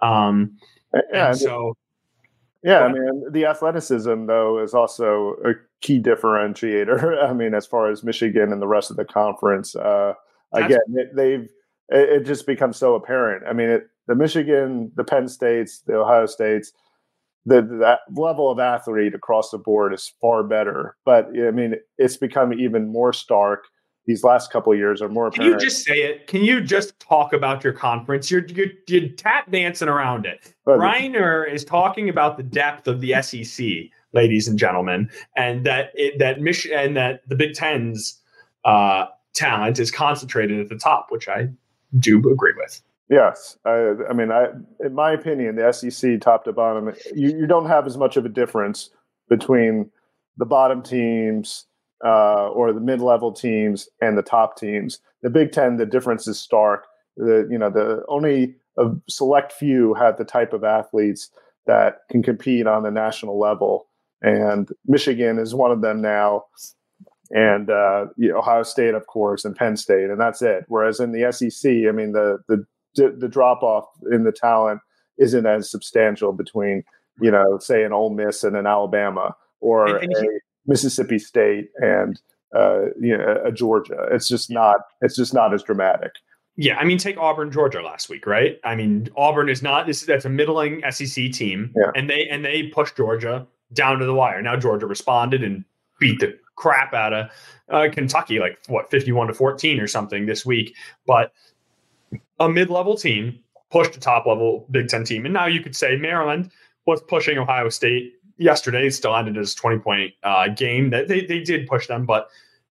[0.00, 0.58] Um,
[1.12, 1.76] yeah, so.
[2.62, 7.22] Yeah, I mean, the athleticism though is also a key differentiator.
[7.28, 10.14] I mean, as far as Michigan and the rest of the conference, uh,
[10.54, 10.80] again,
[11.14, 11.50] they've
[11.90, 13.44] it, it just becomes so apparent.
[13.46, 16.72] I mean, it, the Michigan, the Penn States, the Ohio States,
[17.46, 20.96] the that level of athlete across the board is far better.
[21.04, 23.64] But I mean, it's become even more stark.
[24.06, 25.30] These last couple of years are more.
[25.30, 26.26] Can you just say it?
[26.26, 28.30] Can you just talk about your conference?
[28.30, 30.54] You're you're, you're tap dancing around it.
[30.66, 33.66] But, Rainer is talking about the depth of the SEC,
[34.12, 38.20] ladies and gentlemen, and that it, that mission and that the Big Ten's
[38.66, 41.48] uh, talent is concentrated at the top, which I
[41.98, 42.82] do agree with.
[43.10, 44.46] Yes, I, I, mean, I,
[44.80, 48.24] in my opinion, the SEC top to bottom, you, you don't have as much of
[48.24, 48.90] a difference
[49.28, 49.90] between
[50.38, 51.66] the bottom teams
[52.04, 55.00] uh, or the mid-level teams and the top teams.
[55.22, 56.86] The Big Ten, the difference is stark.
[57.16, 61.30] The you know the only a select few have the type of athletes
[61.66, 63.88] that can compete on the national level,
[64.20, 66.44] and Michigan is one of them now
[67.30, 70.64] and uh, you know, Ohio State, of course, and Penn State, and that's it.
[70.68, 74.80] Whereas in the SEC, I mean, the the the drop off in the talent
[75.18, 76.84] isn't as substantial between
[77.20, 80.06] you know, say an Ole Miss and an Alabama or a
[80.66, 82.20] Mississippi State and
[82.54, 84.08] uh, you know a Georgia.
[84.10, 86.12] It's just not it's just not as dramatic.
[86.56, 88.60] Yeah, I mean, take Auburn, Georgia last week, right?
[88.62, 90.02] I mean, Auburn is not this.
[90.02, 91.90] That's a middling SEC team, yeah.
[91.96, 94.40] and they and they pushed Georgia down to the wire.
[94.40, 95.64] Now Georgia responded and
[95.98, 97.30] beat the crap out of
[97.70, 100.76] uh, Kentucky, like what, 51 to 14 or something this week.
[101.06, 101.32] But
[102.38, 105.24] a mid level team pushed a top level Big Ten team.
[105.24, 106.50] And now you could say Maryland
[106.86, 110.90] was pushing Ohio State yesterday, still ended as 20 point uh, game.
[110.90, 112.28] That they, they did push them, but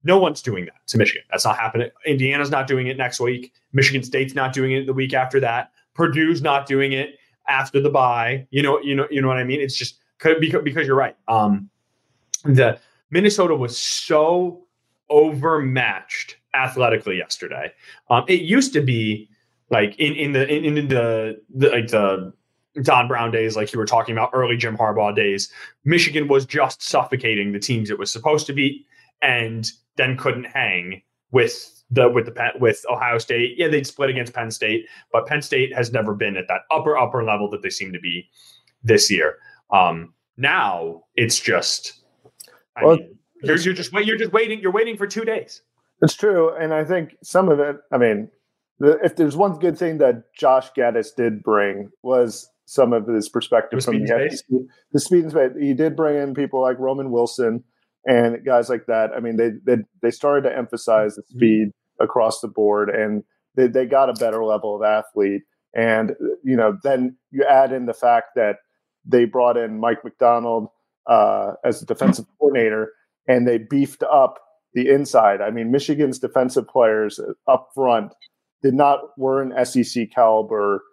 [0.04, 1.24] no one's doing that to Michigan.
[1.32, 1.90] That's not happening.
[2.06, 3.54] Indiana's not doing it next week.
[3.74, 5.72] Michigan State's not doing it the week after that.
[5.94, 7.18] Purdue's not doing it
[7.48, 8.48] after the bye.
[8.52, 9.60] You know, you know, you know what I mean?
[9.60, 11.16] It's just because, because you're right.
[11.28, 11.70] Um,
[12.46, 12.80] the
[13.12, 14.66] Minnesota was so
[15.10, 17.72] overmatched athletically yesterday.
[18.10, 19.30] Um, it used to be
[19.70, 22.34] like in in the in, in the, the like the
[22.82, 25.52] Don Brown days, like you were talking about early Jim Harbaugh days.
[25.86, 28.86] Michigan was just suffocating the teams it was supposed to beat,
[29.22, 31.02] and then couldn't hang
[31.32, 33.56] with the with the with Ohio State.
[33.58, 36.98] Yeah, they'd split against Penn State, but Penn State has never been at that upper
[36.98, 38.30] upper level that they seem to be
[38.84, 39.38] this year.
[39.72, 42.02] Um, now it's just
[42.76, 44.60] I well, mean, you're, you're just you're just waiting.
[44.60, 45.62] You're waiting for two days.
[46.02, 47.78] It's true, and I think some of it.
[47.92, 48.30] I mean,
[48.80, 53.84] if there's one good thing that Josh Gattis did bring was some of his perspective
[53.84, 54.46] from the SEC.
[54.92, 55.52] The speed and space.
[55.60, 57.64] He did bring in people like Roman Wilson
[58.06, 59.10] and guys like that.
[59.16, 61.38] I mean, they they they started to emphasize the mm-hmm.
[61.38, 62.04] speed mm-hmm.
[62.04, 63.24] across the board, and
[63.56, 65.42] they they got a better level of athlete.
[65.74, 68.58] And you know, then you add in the fact that
[69.04, 70.68] they brought in Mike Macdonald
[71.08, 72.92] uh, as a defensive coordinator,
[73.28, 74.40] and they beefed up
[74.76, 75.42] the inside.
[75.42, 78.14] I mean, Michigan's defensive players up front
[78.62, 80.84] did not were an SEC caliber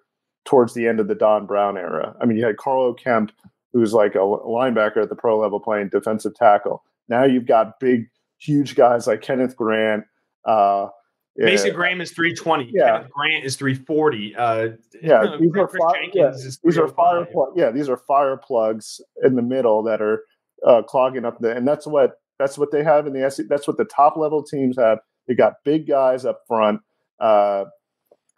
[0.47, 2.15] towards the end of the Don Brown era.
[2.21, 3.33] I mean, you had Carlo Kemp,
[3.73, 6.85] who's like a linebacker at the pro level playing defensive tackle.
[7.09, 10.05] Now you've got big, huge guys like Kenneth Grant.
[10.45, 10.89] Uh,
[11.37, 12.71] Mason Graham is 320.
[12.73, 12.99] Yeah.
[12.99, 14.35] Kenneth Grant is 340.
[14.37, 14.69] Uh,
[15.03, 16.33] yeah, these are, fire, yeah,
[16.65, 20.25] these are fire pl- yeah, these are fire plugs in the middle that are
[20.67, 23.47] uh, clogging up the and that's what that's what they have in the SEC.
[23.49, 24.99] That's what the top level teams have.
[25.29, 26.81] They got big guys up front,
[27.21, 27.65] uh,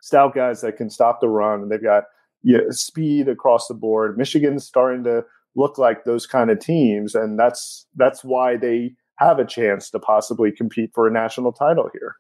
[0.01, 1.69] stout guys that can stop the run.
[1.69, 2.05] They've got
[2.43, 4.17] yeah, speed across the board.
[4.17, 5.25] Michigan's starting to
[5.57, 9.99] look like those kind of teams, and that's that's why they have a chance to
[9.99, 12.17] possibly compete for a national title here.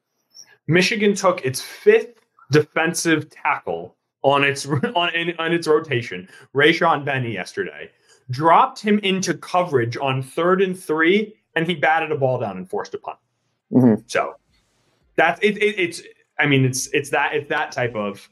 [0.66, 7.32] Michigan took its fifth defensive tackle on its on, in, on its rotation, Rayshaun Benny
[7.32, 7.90] yesterday,
[8.30, 12.68] dropped him into coverage on third and three, and he batted a ball down and
[12.68, 13.18] forced a punt.
[13.72, 14.02] Mm-hmm.
[14.06, 14.34] So
[15.16, 16.02] that's it, it, It's
[16.38, 18.28] I mean it's it's that it's that type of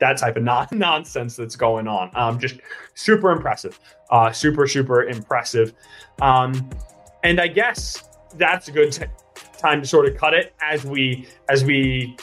[0.00, 2.10] that type of non- nonsense that's going on.
[2.14, 2.56] Um, just
[2.94, 3.78] super impressive,
[4.10, 5.72] uh, super super impressive.
[6.20, 6.68] Um,
[7.22, 8.02] and I guess
[8.36, 9.04] that's a good t-
[9.56, 12.16] time to sort of cut it as we as we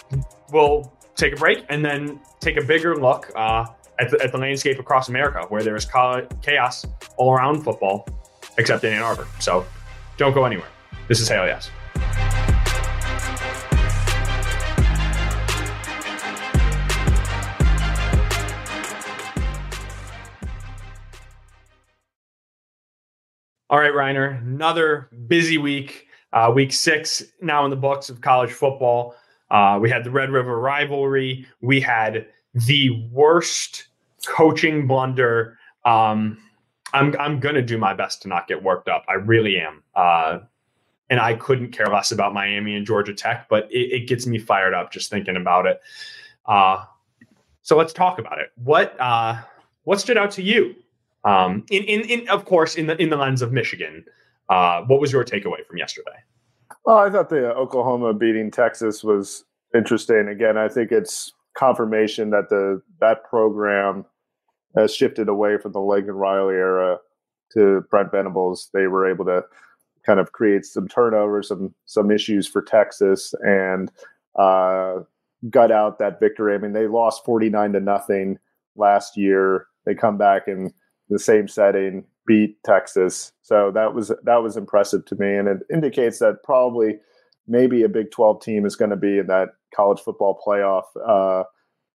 [0.51, 3.65] will take a break and then take a bigger look uh,
[3.99, 5.85] at, the, at the landscape across America, where there is
[6.41, 6.85] chaos
[7.17, 8.07] all around football,
[8.57, 9.27] except in Ann Arbor.
[9.39, 9.65] So
[10.17, 10.69] don't go anywhere.
[11.07, 11.69] This is Hail Yes.
[23.71, 28.51] All right, Rainer, another busy week uh, week six now in the books of college
[28.51, 29.13] football.
[29.51, 31.45] Uh, we had the Red River rivalry.
[31.61, 33.89] We had the worst
[34.25, 35.59] coaching blunder.
[35.85, 36.39] Um,
[36.93, 39.05] I'm I'm gonna do my best to not get worked up.
[39.07, 39.83] I really am.
[39.93, 40.39] Uh,
[41.11, 44.39] and I couldn't care less about Miami and Georgia Tech, but it, it gets me
[44.39, 45.79] fired up just thinking about it.
[46.47, 46.85] Uh,
[47.61, 48.51] so let's talk about it.
[48.55, 49.41] What uh,
[49.83, 50.73] what stood out to you?
[51.23, 54.05] Um, in, in in of course in the in the lens of Michigan,
[54.49, 56.23] uh, what was your takeaway from yesterday?
[56.85, 59.43] Well, I thought the Oklahoma beating Texas was
[59.75, 60.27] interesting.
[60.27, 64.05] Again, I think it's confirmation that the that program
[64.77, 66.97] has shifted away from the Lincoln Riley era
[67.53, 68.69] to Brent Venables.
[68.73, 69.43] They were able to
[70.05, 73.91] kind of create some turnover, some some issues for Texas, and
[74.37, 74.99] uh,
[75.49, 76.55] gut out that victory.
[76.55, 78.37] I mean, they lost forty nine to nothing
[78.75, 79.67] last year.
[79.85, 80.71] They come back in
[81.09, 83.31] the same setting, beat Texas.
[83.41, 86.99] So that was that was impressive to me, and it indicates that probably
[87.47, 90.83] maybe a Big Twelve team is going to be in that college football playoff.
[91.07, 91.43] Uh,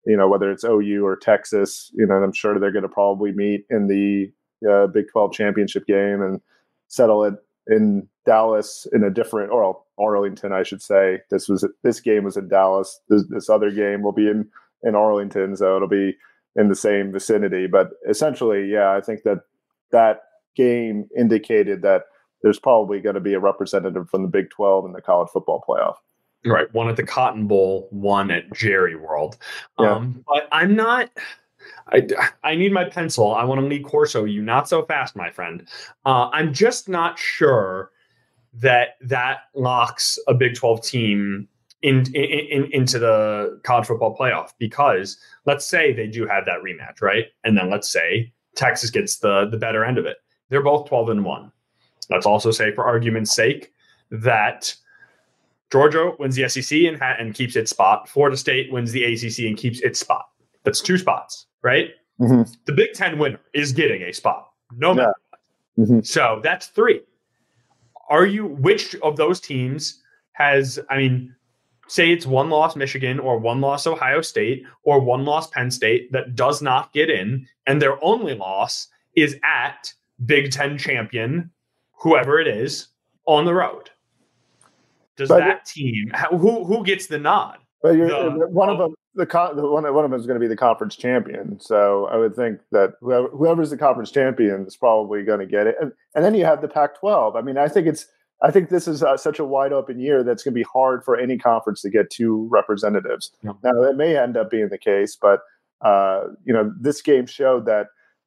[0.06, 3.32] you know, whether it's OU or Texas, you know, I'm sure they're going to probably
[3.32, 4.32] meet in the
[4.68, 6.40] uh, Big 12 championship game and
[6.88, 7.34] settle it
[7.66, 11.20] in Dallas in a different or Arlington, I should say.
[11.30, 13.00] This was this game was in Dallas.
[13.08, 14.48] This, this other game will be in
[14.82, 16.14] in Arlington, so it'll be
[16.56, 17.66] in the same vicinity.
[17.66, 19.40] But essentially, yeah, I think that
[19.90, 20.22] that
[20.56, 22.04] game indicated that
[22.42, 25.64] there's probably going to be a representative from the Big 12 in the college football
[25.66, 25.96] playoff.
[26.46, 29.38] Right, one at the Cotton Bowl, one at Jerry World.
[29.78, 29.94] Yeah.
[29.94, 31.10] Um, but I'm not.
[31.88, 32.06] I,
[32.42, 33.34] I need my pencil.
[33.34, 35.66] I want to Lee Corso you not so fast, my friend.
[36.04, 37.92] Uh, I'm just not sure
[38.52, 41.48] that that locks a Big 12 team
[41.84, 45.16] in, in, in, into the college football playoff because
[45.46, 47.26] let's say they do have that rematch, right?
[47.44, 50.16] And then let's say Texas gets the the better end of it.
[50.48, 51.52] They're both 12 and 1.
[52.10, 53.72] Let's also say, for argument's sake,
[54.10, 54.74] that
[55.72, 58.08] Georgia wins the SEC and, and keeps its spot.
[58.08, 60.26] Florida State wins the ACC and keeps its spot.
[60.64, 61.90] That's two spots right?
[62.20, 62.42] Mm-hmm.
[62.66, 65.40] The Big Ten winner is getting a spot, no matter what.
[65.88, 66.00] Mm-hmm.
[66.02, 67.00] So that's three.
[68.08, 70.78] Are you which of those teams has?
[70.90, 71.34] I mean,
[71.88, 76.12] say it's one loss Michigan or one loss Ohio State or one loss Penn State
[76.12, 79.92] that does not get in, and their only loss is at
[80.24, 81.50] Big Ten champion,
[81.92, 82.88] whoever it is,
[83.26, 83.90] on the road.
[85.16, 87.58] Does but that team who who gets the nod?
[87.82, 90.48] But the, one of them the, the one, one of them is going to be
[90.48, 91.60] the conference champion.
[91.60, 95.66] So I would think that whoever, whoever's the conference champion is probably going to get
[95.66, 95.76] it.
[95.80, 97.36] And, and then you have the Pac-12.
[97.36, 98.06] I mean, I think it's
[98.44, 101.02] I think this is uh, such a wide open year that's going to be hard
[101.02, 103.32] for any conference to get two representatives.
[103.42, 103.52] Yeah.
[103.62, 105.40] Now it may end up being the case, but
[105.80, 107.86] uh, you know this game showed that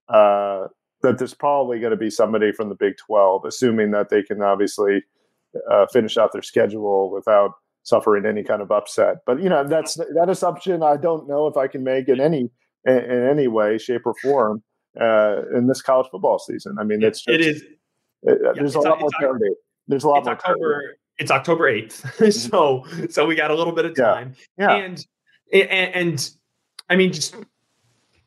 [0.10, 0.68] uh,
[1.04, 4.42] that there's probably going to be somebody from the Big 12, assuming that they can
[4.42, 5.04] obviously
[5.72, 7.52] uh, finish out their schedule without
[7.84, 9.18] suffering any kind of upset.
[9.28, 12.50] But you know, that's that assumption I don't know if I can make in any
[12.86, 14.64] in, in any way, shape, or form
[15.00, 16.78] uh, in this college football season.
[16.80, 17.62] I mean, it's just, it is.
[18.24, 19.50] It, yeah, there's a lot more parity.
[19.88, 20.98] There's a lot more October.
[21.18, 22.30] It's October 8th, mm-hmm.
[22.30, 24.36] so so we got a little bit of time.
[24.58, 24.78] Yeah.
[24.78, 24.84] yeah.
[24.84, 25.06] And,
[25.54, 26.32] and and
[26.90, 27.36] I mean, just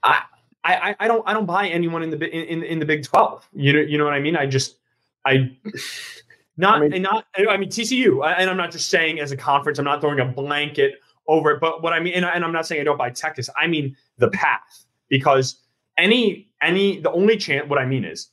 [0.03, 0.23] I.
[0.63, 3.49] I, I don't I don't buy anyone in the in, in the Big Twelve.
[3.55, 4.37] You know you know what I mean.
[4.37, 4.77] I just
[5.25, 5.57] I
[6.59, 9.79] not I mean, not I mean TCU, and I'm not just saying as a conference.
[9.79, 11.61] I'm not throwing a blanket over it.
[11.61, 13.49] But what I mean, and, and I'm not saying I don't buy Texas.
[13.59, 15.57] I mean the path because
[15.97, 17.69] any any the only chance.
[17.69, 18.29] What I mean is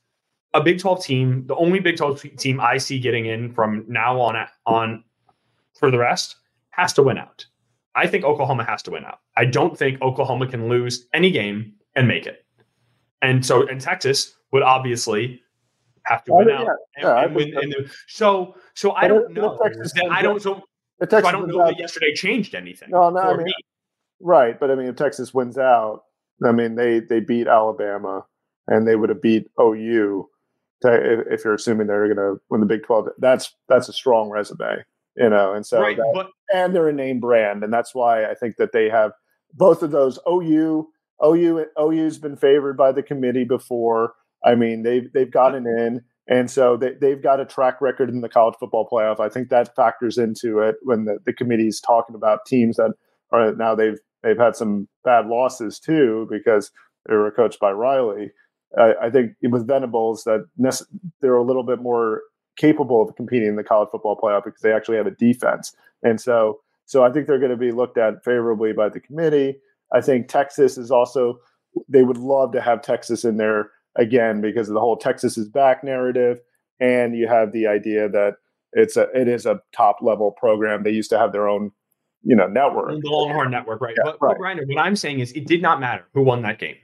[0.57, 1.47] a Big 12 team.
[1.47, 5.03] The only Big 12 team I see getting in from now on on
[5.79, 6.35] for the rest
[6.71, 7.45] has to win out.
[7.95, 9.19] I think Oklahoma has to win out.
[9.35, 12.45] I don't think Oklahoma can lose any game and make it.
[13.21, 15.41] And so, and Texas would obviously
[16.03, 16.67] have to oh, win out.
[16.99, 19.57] Yeah, and, and and the, so, so I don't know.
[20.11, 20.41] I don't.
[20.41, 20.61] So,
[21.09, 22.89] so I don't know out, that yesterday changed anything.
[22.91, 23.47] No, no, I mean,
[24.19, 24.59] right.
[24.59, 26.03] But I mean, if Texas wins out,
[26.45, 28.25] I mean, they they beat Alabama,
[28.67, 30.29] and they would have beat OU.
[30.83, 34.83] If, you're assuming they're going to win the Big Twelve, that's that's a strong resume,
[35.15, 35.53] you know.
[35.53, 38.57] And so, right, that, but, and they're a name brand, and that's why I think
[38.57, 39.11] that they have
[39.53, 40.19] both of those.
[40.29, 40.87] OU,
[41.25, 44.13] OU, OU's been favored by the committee before.
[44.45, 48.21] I mean, they've they've gotten in, and so they they've got a track record in
[48.21, 49.19] the college football playoff.
[49.19, 52.93] I think that factors into it when the, the committee's talking about teams that
[53.31, 56.71] are now they've they've had some bad losses too because
[57.07, 58.31] they were coached by Riley.
[58.77, 60.45] I, I think with Venables that
[61.21, 62.23] they're a little bit more
[62.57, 66.19] capable of competing in the college football playoff because they actually have a defense, and
[66.19, 69.57] so so I think they're going to be looked at favorably by the committee.
[69.93, 71.39] I think Texas is also
[71.87, 75.47] they would love to have Texas in there again because of the whole Texas is
[75.47, 76.39] back narrative,
[76.79, 78.35] and you have the idea that
[78.73, 80.83] it's a it is a top level program.
[80.83, 81.71] They used to have their own
[82.23, 83.95] you know network, the Longhorn network, right?
[83.97, 84.35] Yeah, but, right.
[84.37, 86.75] but Rainer, what I'm saying is, it did not matter who won that game.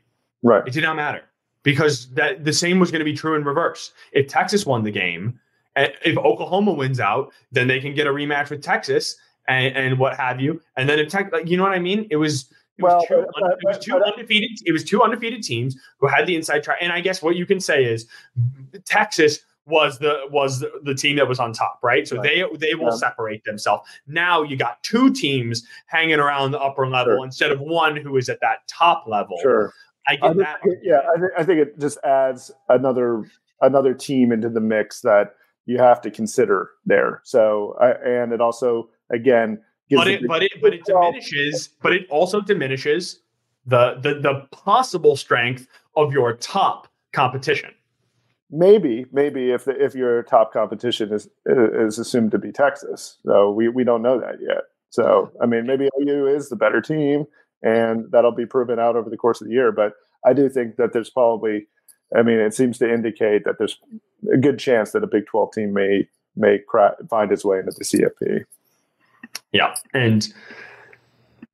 [0.43, 0.65] Right.
[0.65, 1.23] It did not matter
[1.63, 3.91] because that the same was going to be true in reverse.
[4.11, 5.39] If Texas won the game
[5.75, 9.15] if Oklahoma wins out, then they can get a rematch with Texas
[9.47, 10.61] and, and what have you.
[10.77, 12.05] And then if Tech, like, you know what I mean?
[12.11, 12.51] It was.
[12.77, 14.51] It was, Well, two, but- it was two but- uh, undefeated.
[14.65, 16.77] It was two undefeated teams who had the inside track.
[16.81, 18.05] And I guess what you can say is
[18.85, 22.07] Texas was the was the, the team that was on top, right?
[22.07, 22.97] So they they will Yeah.
[22.97, 23.87] separate themselves.
[24.07, 27.25] Now you got two teams hanging around the upper level Sure.
[27.25, 29.37] instead of one who is at that top level.
[29.41, 29.73] Sure.
[30.07, 30.59] I I get think, that.
[30.83, 33.25] yeah, I think, I think it just adds another
[33.61, 35.35] another team into the mix that
[35.65, 37.21] you have to consider there.
[37.23, 41.93] So, I, and it also again gives but it but it but it diminishes but
[41.93, 43.21] it also diminishes
[43.65, 47.71] the the the possible strength of your top competition.
[48.49, 53.17] maybe maybe if the, if your top competition is is assumed to be Texas.
[53.25, 54.63] So we we don't know that yet.
[54.89, 57.25] So I mean, maybe OU is the better team,
[57.63, 59.71] and that'll be proven out over the course of the year.
[59.71, 59.93] But
[60.25, 61.67] I do think that there's probably,
[62.15, 63.79] I mean, it seems to indicate that there's
[64.31, 67.71] a good chance that a Big Twelve team may may cra- find its way into
[67.71, 68.45] the CFP.
[69.51, 70.31] Yeah, and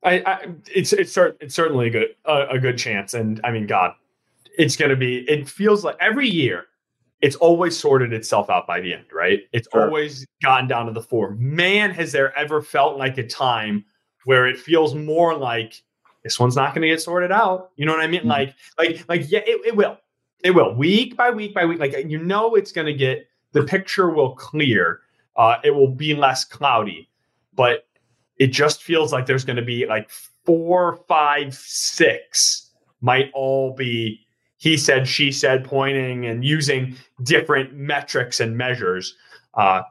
[0.04, 3.14] I, I it's it's cer- it's certainly a good a, a good chance.
[3.14, 3.94] And I mean, God,
[4.58, 5.20] it's going to be.
[5.30, 6.66] It feels like every year.
[7.22, 9.42] It's always sorted itself out by the end, right?
[9.52, 9.88] It's Sure.
[9.88, 11.32] always gotten down to the four.
[11.32, 13.84] Man, has there ever felt like a time
[14.24, 15.74] where it feels more like
[16.24, 17.72] this one's not going to get sorted out?
[17.76, 18.22] You know what I mean?
[18.22, 18.28] Mhm.
[18.28, 19.98] Like, like, like, yeah, it, it will.
[20.44, 20.74] It will.
[20.76, 21.80] Week by week by week.
[21.80, 25.02] Like, you know, it's going to get the picture will clear.
[25.36, 27.10] Uh, it will be less cloudy,
[27.56, 27.86] but
[28.38, 34.26] it just feels like there's going to be like four, five, six might all be
[34.60, 39.16] he said, she said, pointing and using different metrics and measures.
[39.54, 39.84] Uh,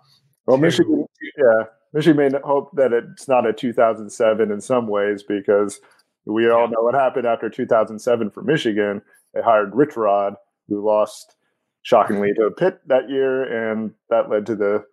[0.45, 1.07] Well, Michigan,
[1.39, 1.65] yeah,
[1.95, 5.81] Michigan may hope that it's not a 2007 in some ways because
[6.27, 9.03] we all know what happened after 2007 for Michigan.
[9.35, 10.35] They hired Rich Rod,
[10.69, 11.37] who lost
[11.83, 14.85] shockingly to Pitt that year, and that led to the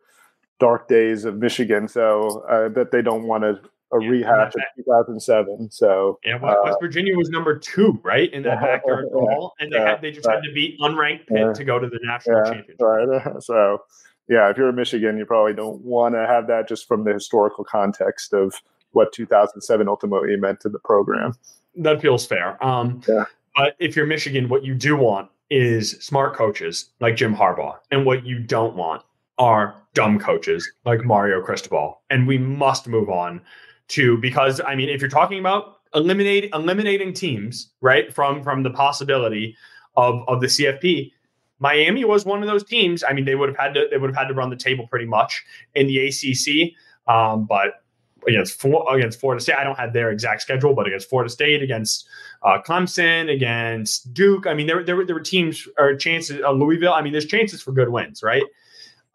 [0.59, 1.88] dark days of Michigan.
[1.88, 3.59] So I bet they don't want a,
[3.93, 5.71] a Yeah, rehash of 2007.
[5.71, 9.78] So Yeah, West, Uh, Virginia was number two, right, in that backyard yeah, and they
[9.78, 12.78] yeah, had they just had to beat unranked Pitt to go to the national championship.
[12.80, 13.21] right.
[13.41, 13.80] So
[14.28, 17.13] yeah, if you're in Michigan, you probably don't want to have that just from the
[17.13, 18.55] historical context of
[18.95, 21.33] what 2007 ultimately meant to the program.
[21.75, 22.63] That feels fair.
[22.63, 23.25] Um, Yeah.
[23.55, 28.05] But if you're Michigan, what you do want is smart coaches like Jim Harbaugh, and
[28.05, 29.03] what you don't want
[29.37, 32.01] are dumb coaches like Mario Cristobal.
[32.09, 33.41] And we must move on
[33.89, 38.71] to because I mean, if you're talking about eliminate eliminating teams, right, from from the
[38.71, 39.55] possibility
[39.95, 41.11] of of the CFP,
[41.59, 43.03] Miami was one of those teams.
[43.03, 44.87] I mean, they would have had to they would have had to run the table
[44.87, 45.43] pretty much
[45.73, 46.73] in the ACC,
[47.13, 47.84] um, but
[48.28, 51.61] against Flo- against Florida State, I don't have their exact schedule, but against Florida State,
[51.61, 52.07] against
[52.43, 56.41] uh, Clemson, against Duke, I mean, there there were there were teams or chances.
[56.41, 58.43] Uh, Louisville, I mean, there's chances for good wins, right?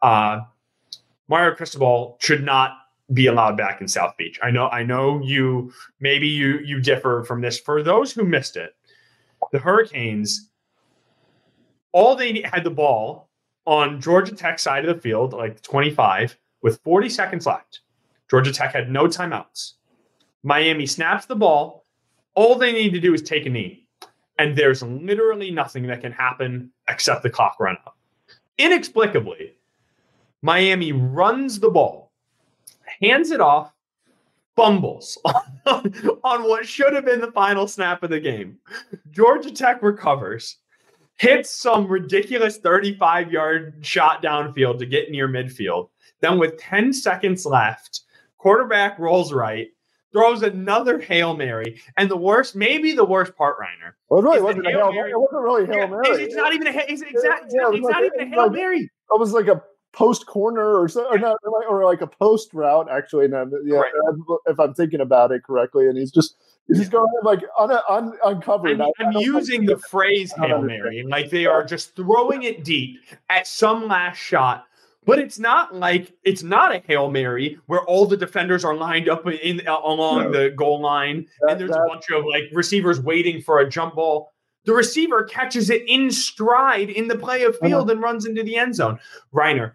[0.03, 0.41] Uh,
[1.29, 2.73] Mario Cristobal should not
[3.13, 4.39] be allowed back in South Beach.
[4.43, 7.59] I know, I know you maybe you you differ from this.
[7.59, 8.75] For those who missed it,
[9.53, 10.51] the Hurricanes,
[11.93, 13.29] all they had the ball
[13.67, 17.81] on Georgia Tech side of the field, like 25, with 40 seconds left.
[18.31, 19.73] Georgia Tech had no timeouts.
[20.43, 21.85] Miami snaps the ball.
[22.35, 23.89] All they need to do is take a knee.
[24.39, 27.99] And there's literally nothing that can happen except the clock run up.
[28.57, 29.57] Inexplicably,
[30.43, 32.13] Miami runs the ball,
[33.03, 33.73] hands it off,
[34.57, 35.53] fumbles on,
[36.25, 38.59] on what should have been the final snap of the game.
[39.11, 40.57] Georgia Tech recovers,
[41.17, 45.91] hits some ridiculous 35 yard shot downfield to get near midfield.
[46.21, 48.03] Then, with 10 seconds left,
[48.41, 49.69] quarterback rolls right,
[50.13, 51.81] throws another Hail Mary.
[51.97, 54.93] And the worst, maybe the worst part, Rainer, Well, it really wasn't a Hail Hail
[54.93, 55.11] Mary-.
[55.11, 56.09] It wasn't really Hail Mary.
[56.09, 56.73] It's, it's not even a.
[56.73, 58.81] Ha- It's, exact, Yeah, it's like- not even a hail like- mary.
[59.13, 59.63] It was like a
[59.93, 61.37] post corner or so, or not,
[61.69, 63.25] or like a post route actually.
[63.27, 63.93] And yeah, Right.
[64.47, 66.37] if I'm thinking about it correctly, and he's just
[66.69, 68.81] he's just going like un, un, uncovered.
[68.81, 73.01] I'm, I- I'm using the phrase hail mary, like they are just throwing it deep
[73.31, 74.65] at some last shot.
[75.07, 79.09] But it's not like it's not a hail mary where all the defenders are lined
[79.09, 80.31] up in along No.
[80.33, 83.69] the goal line, That- and there's that- a bunch of like receivers waiting for a
[83.69, 84.33] jump ball.
[84.67, 88.57] The receiver catches it in stride in the play of field and runs into the
[88.57, 88.99] end zone.
[89.33, 89.75] Rainer,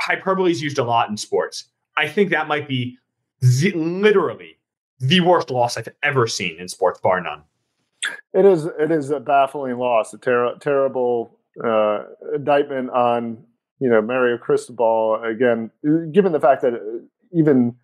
[0.00, 1.70] hyperbole is used a lot in sports.
[1.96, 2.98] I think that might be
[3.40, 4.58] the, literally
[4.98, 7.42] the worst loss I've ever seen in sports, bar none.
[8.32, 12.02] It is it is a baffling loss, a ter- terrible uh,
[12.34, 13.44] indictment on
[13.80, 15.22] you know Mario Cristobal.
[15.24, 15.70] Again,
[16.12, 17.76] given the fact that uh, even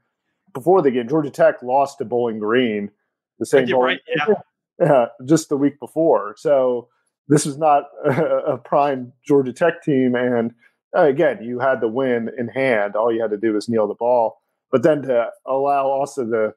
[0.53, 2.90] before the game, Georgia Tech lost to Bowling Green,
[3.38, 4.36] the same Bowling, right,
[4.80, 6.34] yeah, just the week before.
[6.36, 6.88] So
[7.28, 8.11] this is not a,
[8.55, 10.53] a prime Georgia Tech team, and
[10.95, 12.97] again, you had the win in hand.
[12.97, 14.40] All you had to do was kneel the ball.
[14.70, 16.55] But then to allow also the,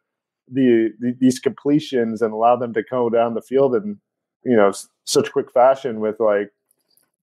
[0.52, 4.00] the, the these completions and allow them to go down the field in
[4.44, 4.72] you know
[5.04, 6.52] such quick fashion with like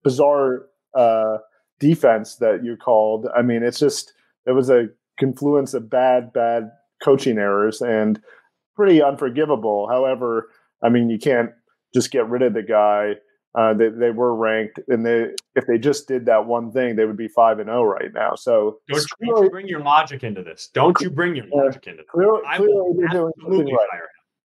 [0.03, 1.39] bizarre uh,
[1.81, 3.27] defense that you called.
[3.37, 4.13] I mean, it's just
[4.47, 6.71] it was a confluence of bad, bad
[7.03, 8.21] coaching errors and
[8.75, 9.89] pretty unforgivable.
[9.89, 10.49] However,
[10.83, 11.51] I mean, you can't
[11.95, 13.15] just get rid of the guy.
[13.57, 17.05] Uh, they, they were ranked, and they if they just did that one thing, they
[17.05, 18.35] would be five and zero oh right now.
[18.35, 20.71] So don't, you bring your logic into this.
[20.75, 22.11] Don't you bring your logic into this.
[22.11, 24.01] Clearly, clearly they're doing something right.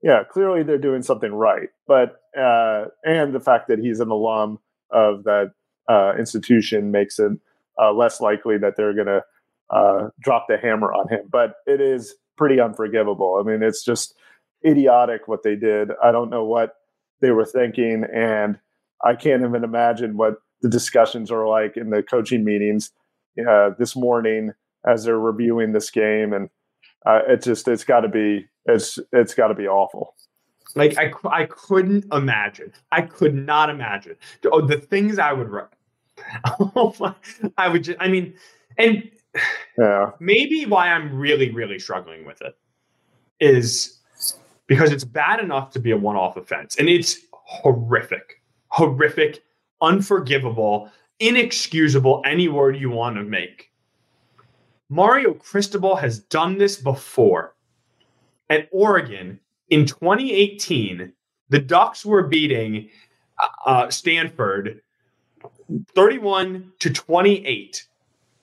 [0.03, 1.69] Yeah, clearly they're doing something right.
[1.87, 4.59] But uh, and the fact that he's an alum
[4.91, 5.53] of that
[5.87, 7.31] uh, institution makes it
[7.81, 9.21] uh, less likely that they're going to
[9.69, 11.21] uh, drop the hammer on him.
[11.29, 13.41] But it is pretty unforgivable.
[13.41, 14.15] I mean, it's just
[14.65, 15.89] idiotic what they did.
[16.03, 16.75] I don't know what
[17.21, 18.59] they were thinking, and
[19.03, 22.91] I can't even imagine what the discussions are like in the coaching meetings
[23.47, 24.51] uh, this morning
[24.85, 26.33] as they're reviewing this game.
[26.33, 26.49] And
[27.05, 30.15] uh, it just it's got to be it's it's got to be awful.
[30.75, 32.73] Like I, I couldn't imagine.
[32.91, 34.15] I could not imagine.
[34.51, 35.67] Oh, the things I would write.
[37.57, 37.97] I would just.
[37.99, 38.33] I mean,
[38.77, 39.09] and
[39.77, 40.11] yeah.
[40.19, 42.57] maybe why I'm really, really struggling with it
[43.39, 43.99] is
[44.67, 49.43] because it's bad enough to be a one-off offense, and it's horrific, horrific,
[49.81, 52.21] unforgivable, inexcusable.
[52.25, 53.71] Any word you want to make.
[54.89, 57.55] Mario Cristobal has done this before.
[58.49, 61.11] At Oregon in 2018,
[61.49, 62.89] the Ducks were beating
[63.65, 64.81] uh, Stanford
[65.95, 67.85] 31 to 28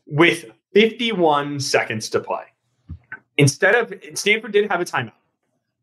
[0.07, 2.45] with 51 seconds to play.
[3.37, 5.12] Instead of Stanford did have a timeout,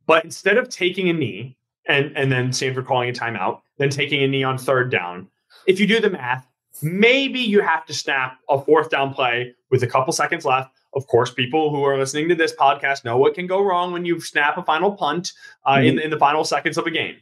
[0.05, 4.23] but instead of taking a knee and and then Stanford calling a timeout, then taking
[4.23, 5.27] a knee on third down,
[5.67, 6.47] if you do the math,
[6.81, 10.71] maybe you have to snap a fourth down play with a couple seconds left.
[10.93, 14.05] Of course, people who are listening to this podcast know what can go wrong when
[14.05, 15.31] you snap a final punt
[15.65, 15.85] uh, mm-hmm.
[15.85, 17.15] in, in the final seconds of a game.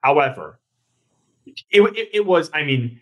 [0.00, 0.58] However,
[1.46, 3.00] it, it, it was, I mean,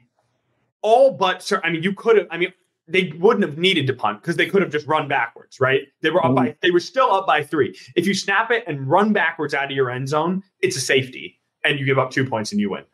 [0.83, 1.61] all but, sir.
[1.65, 2.53] I mean, you could have, I mean,
[2.89, 5.83] they wouldn't have needed to punt because they could have just run backwards, right?
[6.01, 6.59] They were up by mm-hmm.
[6.63, 7.79] they were still up by three.
[7.95, 11.39] If you snap it and run backwards out of your end zone, it's a safety,
[11.65, 12.85] and you give up two points and you win.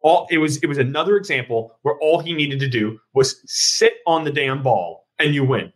[0.00, 3.94] All it was it was another example where all he needed to do was sit
[4.06, 5.72] on the damn ball and you win.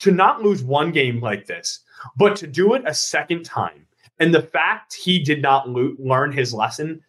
[0.00, 1.80] To not lose one game like this,
[2.16, 3.86] but to do it a second time,
[4.18, 7.02] and the fact he did not lo- learn his lesson,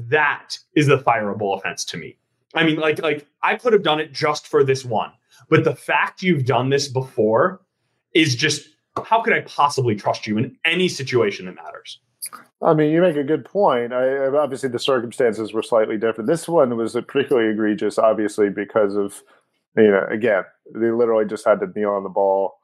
[0.00, 2.16] that is the fireable offense to me.
[2.54, 5.12] I mean, like like I could have done it just for this one
[5.48, 7.60] but the fact you've done this before
[8.14, 8.68] is just
[9.04, 12.00] how could I possibly trust you in any situation that matters?
[12.60, 13.92] I mean, you make a good point.
[13.92, 16.28] I, obviously, the circumstances were slightly different.
[16.28, 19.22] This one was particularly egregious, obviously, because of
[19.76, 20.42] you know, again,
[20.74, 22.54] they literally just had to kneel on the ball,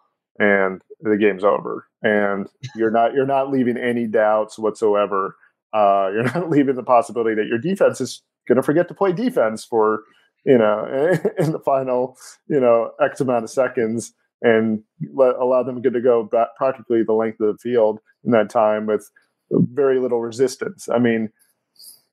[0.40, 1.86] and the game's over.
[2.02, 5.36] And you're not you're not leaving any doubts whatsoever.
[5.72, 9.12] Uh, you're not leaving the possibility that your defense is going to forget to play
[9.12, 10.02] defense for
[10.44, 12.16] you know, in the final,
[12.48, 14.82] you know, X amount of seconds and
[15.14, 18.86] let, allow them to go back practically the length of the field in that time
[18.86, 19.10] with
[19.50, 20.88] very little resistance.
[20.88, 21.30] I mean,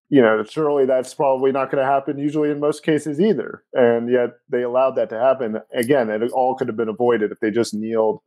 [0.09, 3.63] you know, surely that's probably not going to happen usually in most cases either.
[3.73, 5.59] And yet they allowed that to happen.
[5.73, 8.19] Again, it all could have been avoided if they just kneeled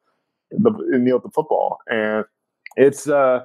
[0.50, 1.78] the kneeled the football.
[1.88, 2.24] And
[2.76, 3.44] it's uh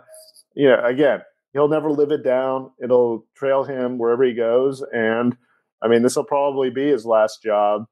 [0.55, 1.21] you know, again,
[1.53, 2.71] he'll never live it down.
[2.81, 4.83] It'll trail him wherever he goes.
[4.93, 5.35] And
[5.81, 7.85] I mean, this will probably be his last job.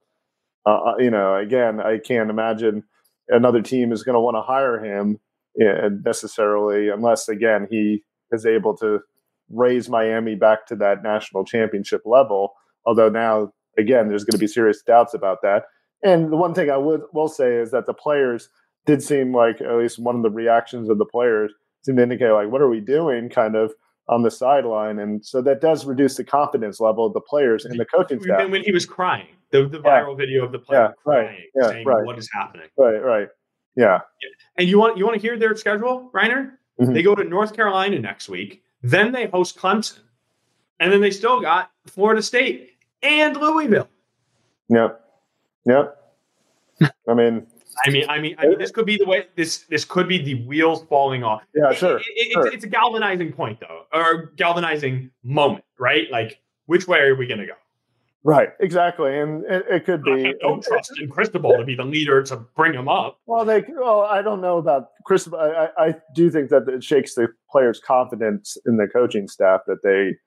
[0.66, 2.84] Uh, uh you know, again, I can't imagine
[3.30, 5.20] another team is going to want to hire him
[5.60, 9.00] eh, necessarily, unless again he is able to
[9.50, 12.54] raise Miami back to that national championship level.
[12.86, 15.64] Although now, again, there's going to be serious doubts about that.
[16.04, 18.50] And the one thing I would will say is that the players
[18.86, 21.54] did seem like at least one of the reactions of the players
[21.84, 23.30] seemed to indicate like, what are we doing?
[23.30, 23.74] Kind of
[24.10, 27.78] on the sideline, and so that does reduce the confidence level of the players and
[27.78, 28.40] the coaching staff.
[28.40, 30.16] and When he was crying, the, the viral yeah.
[30.16, 31.40] video of the player yeah, crying, right.
[31.56, 32.06] yeah, saying, right.
[32.06, 33.28] "What is happening?" Right, right,
[33.76, 34.00] yeah.
[34.58, 36.58] And you want you want to hear their schedule, Rainer?
[36.80, 36.94] Mm-hmm.
[36.94, 40.00] They go to North Carolina next week, then they host Clemson,
[40.80, 43.90] and then they still got Florida State and Louisville.
[44.70, 45.02] Yep,
[45.66, 45.98] yep.
[47.10, 47.48] I mean,
[47.86, 50.22] I mean, I mean, I mean, this could be the way this this could be
[50.22, 51.42] the wheels falling off.
[51.54, 51.98] Yeah, sure.
[51.98, 52.48] It, it, sure.
[52.48, 56.10] It's, it's, a galvanizing point, though, or galvanizing moment, right?
[56.12, 57.54] Like, which way are we going to go?
[58.24, 60.28] Right, exactly, and it, it could be.
[60.28, 63.20] I don't trust in Cristobal to be the leader to bring him up.
[63.26, 63.64] Well, they.
[63.70, 65.40] Well, I don't know about Cristobal.
[65.40, 69.84] I, I do think that it shakes the players' confidence in the coaching staff that
[69.84, 70.18] they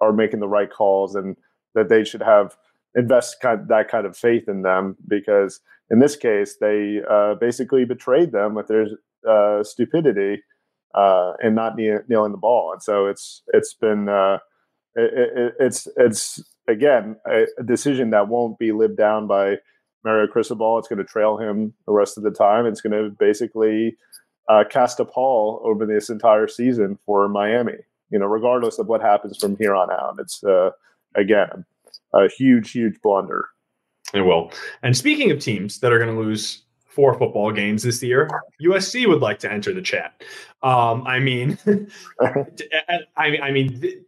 [0.00, 1.36] are making the right calls and
[1.74, 2.56] that they should have
[2.94, 5.60] invest kind of, that kind of faith in them because
[5.90, 8.86] in this case they uh, basically betrayed them with their
[9.28, 10.42] uh, stupidity
[10.94, 12.72] uh, and not kneeling the ball.
[12.72, 14.38] And so it's it's been uh,
[14.94, 19.56] it, it, it's it's again a, a, decision that won't be lived down by
[20.04, 20.78] Mario Cristobal.
[20.78, 22.66] It's going to trail him the rest of the time.
[22.66, 23.96] It's going to basically
[24.48, 27.76] uh, cast a pall over this entire season for Miami.
[28.10, 30.70] You know, regardless of what happens from here on out, it's uh,
[31.14, 31.64] again
[32.14, 33.48] a huge, huge blunder.
[34.12, 34.52] It will.
[34.82, 38.28] And speaking of teams that are going to lose four football games this year,
[38.62, 40.22] USC would like to enter the chat.
[40.62, 41.58] Um, I mean,
[42.20, 44.04] I I mean,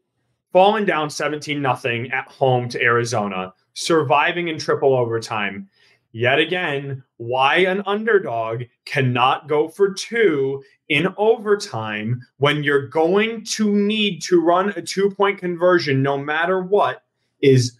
[0.53, 5.68] falling down seventeen nothing at home to Arizona, surviving in triple overtime.
[6.14, 13.74] Yet again, why an underdog cannot go for two in overtime when you're going to
[13.74, 17.03] need to run a two point conversion no matter what
[17.40, 17.78] is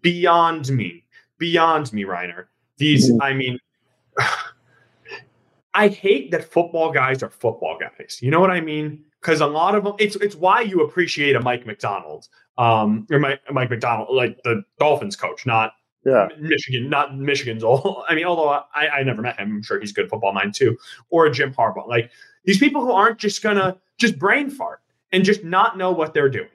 [0.00, 1.04] beyond me.
[1.38, 2.48] Beyond me, Rainer.
[2.76, 3.22] These, mm-hmm.
[3.22, 3.58] I mean,
[5.74, 8.18] I hate that football guys are football guys.
[8.22, 9.04] You know what I mean?
[9.20, 12.28] Because a lot of them, it's it's why you appreciate a Mike McDonald,
[12.58, 15.72] um, or Mike, Mike Macdonald, like the Dolphins coach, not
[16.04, 16.28] yeah.
[16.38, 18.04] Michigan, not Michigan's all.
[18.08, 20.76] I mean, although I, I never met him, I'm sure he's good football mind too,
[21.10, 21.88] or Jim Harbaugh.
[21.88, 22.10] Like
[22.44, 24.80] these people who aren't just gonna just brain fart
[25.12, 26.48] and just not know what they're doing.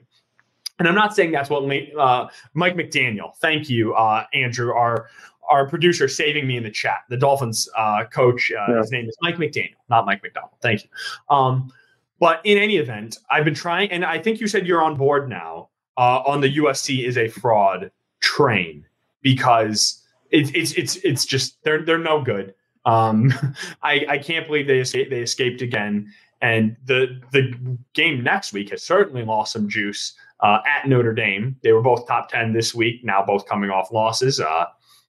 [0.80, 1.62] And I'm not saying that's what
[1.98, 3.36] uh, Mike McDaniel.
[3.36, 5.08] Thank you, uh, Andrew, our
[5.50, 7.02] our producer, saving me in the chat.
[7.10, 8.78] The Dolphins uh, coach, uh, yeah.
[8.78, 10.54] his name is Mike McDaniel, not Mike McDonald.
[10.62, 10.88] Thank you.
[11.28, 11.70] Um,
[12.18, 15.28] but in any event, I've been trying, and I think you said you're on board
[15.28, 15.68] now
[15.98, 18.86] uh, on the USC is a fraud train
[19.20, 22.54] because it's it's it's it's just they're they're no good.
[22.86, 23.34] Um,
[23.82, 26.10] I I can't believe they escaped they escaped again,
[26.40, 31.56] and the the game next week has certainly lost some juice uh, at Notre Dame.
[31.62, 34.40] They were both top 10 this week, now both coming off losses.
[34.40, 34.66] Uh,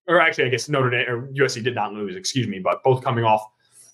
[0.08, 3.04] or actually, I guess Notre Dame or USC did not lose, excuse me, but both
[3.04, 3.44] coming off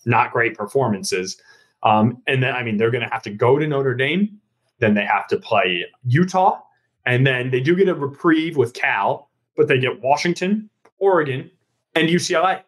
[0.04, 1.40] not great performances.
[1.82, 4.38] Um, and then, I mean, they're going to have to go to Notre Dame.
[4.80, 6.60] Then they have to play Utah.
[7.06, 10.68] And then they do get a reprieve with Cal, but they get Washington,
[10.98, 11.50] Oregon,
[11.94, 12.62] and UCLA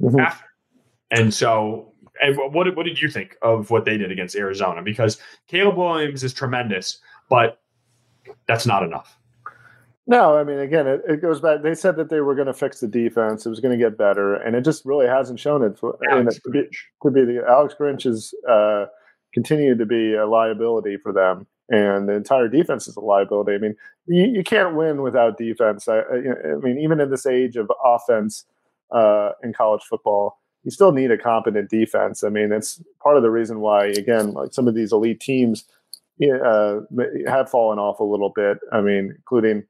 [0.00, 0.20] mm-hmm.
[0.20, 0.46] after.
[1.10, 1.92] And so,
[2.22, 4.82] and what, what did you think of what they did against Arizona?
[4.82, 6.98] Because Caleb Williams is tremendous,
[7.28, 7.60] but
[8.46, 9.18] that's not enough.
[10.06, 11.62] No, I mean, again, it, it goes back.
[11.62, 13.96] They said that they were going to fix the defense; it was going to get
[13.96, 15.78] better, and it just really hasn't shown it.
[15.78, 16.68] For, Alex it could, be,
[17.00, 18.86] could be the Alex Grinch is uh,
[19.32, 23.54] continued to be a liability for them, and the entire defense is a liability.
[23.54, 23.76] I mean,
[24.06, 25.88] you, you can't win without defense.
[25.88, 28.44] I, I, mean, even in this age of offense
[28.90, 32.22] uh, in college football, you still need a competent defense.
[32.22, 35.64] I mean, it's part of the reason why, again, like some of these elite teams
[36.22, 36.80] uh,
[37.26, 38.58] have fallen off a little bit.
[38.72, 39.64] I mean, including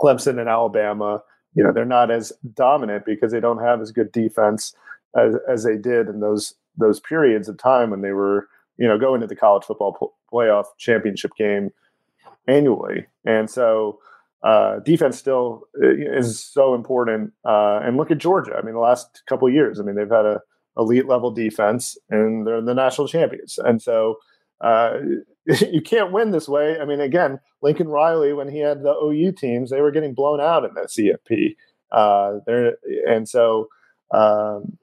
[0.00, 1.22] Clemson and Alabama.
[1.54, 4.72] You know, they're not as dominant because they don't have as good defense
[5.16, 8.96] as, as they did in those those periods of time when they were, you know,
[8.96, 11.70] going to the college football playoff championship game
[12.46, 13.06] annually.
[13.24, 13.98] And so,
[14.42, 17.32] uh, defense still uh, is so important.
[17.44, 18.54] Uh, and look at Georgia.
[18.56, 20.40] I mean, the last couple years, I mean, they've had a
[20.76, 23.58] elite level defense and they're the national champions.
[23.58, 24.16] And so,
[24.60, 24.98] uh,
[25.72, 26.78] you can't win this way.
[26.78, 30.40] I mean, again, Lincoln Riley, when he had the OU teams, they were getting blown
[30.40, 31.56] out in the CFP.
[31.92, 32.76] Uh, there,
[33.08, 33.68] and so
[34.12, 34.78] um,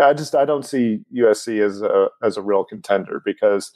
[0.00, 3.72] I just I don't see USC as a as a real contender because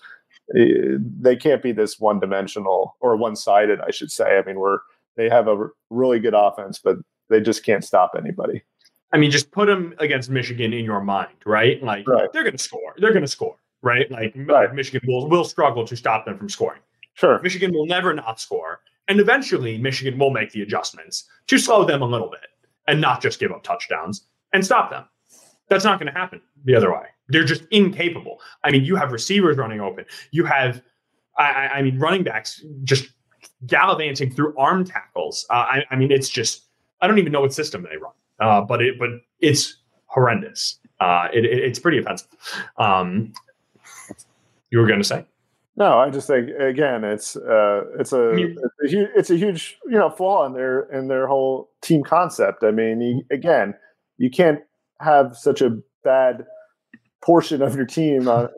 [0.56, 3.80] eh, they can't be this one dimensional or one sided.
[3.86, 4.38] I should say.
[4.38, 4.78] I mean, we're
[5.16, 6.96] they have a really good offense, but
[7.28, 8.62] they just can't stop anybody.
[9.12, 11.82] I mean, just put them against Michigan in your mind, right?
[11.82, 12.32] Like right.
[12.32, 12.94] they're going to score.
[12.98, 14.10] They're going to score right?
[14.10, 14.74] Like right.
[14.74, 16.80] Michigan will will struggle to stop them from scoring.
[17.14, 17.40] Sure.
[17.42, 18.80] Michigan will never not score.
[19.08, 22.46] And eventually Michigan will make the adjustments to slow them a little bit
[22.86, 25.04] and not just give up touchdowns and stop them.
[25.68, 27.06] That's not going to happen the other way.
[27.28, 28.40] They're just incapable.
[28.64, 30.04] I mean, you have receivers running open.
[30.30, 30.82] You have,
[31.36, 33.08] I, I mean, running backs just
[33.66, 35.46] gallivanting through arm tackles.
[35.50, 36.64] Uh, I, I, mean, it's just
[37.00, 39.10] I don't even know what system they run, uh, but it but
[39.40, 39.76] it's
[40.06, 40.78] horrendous.
[41.00, 42.28] Uh, it, it, it's pretty offensive.
[42.78, 43.32] Um,
[44.70, 45.24] you were going to say?
[45.76, 49.78] No, I just think again, it's uh, it's a it's a, huge, it's a huge
[49.84, 52.64] you know flaw in their in their whole team concept.
[52.64, 53.74] I mean, you, again,
[54.16, 54.60] you can't
[55.00, 56.44] have such a bad
[57.22, 58.48] portion of your team uh,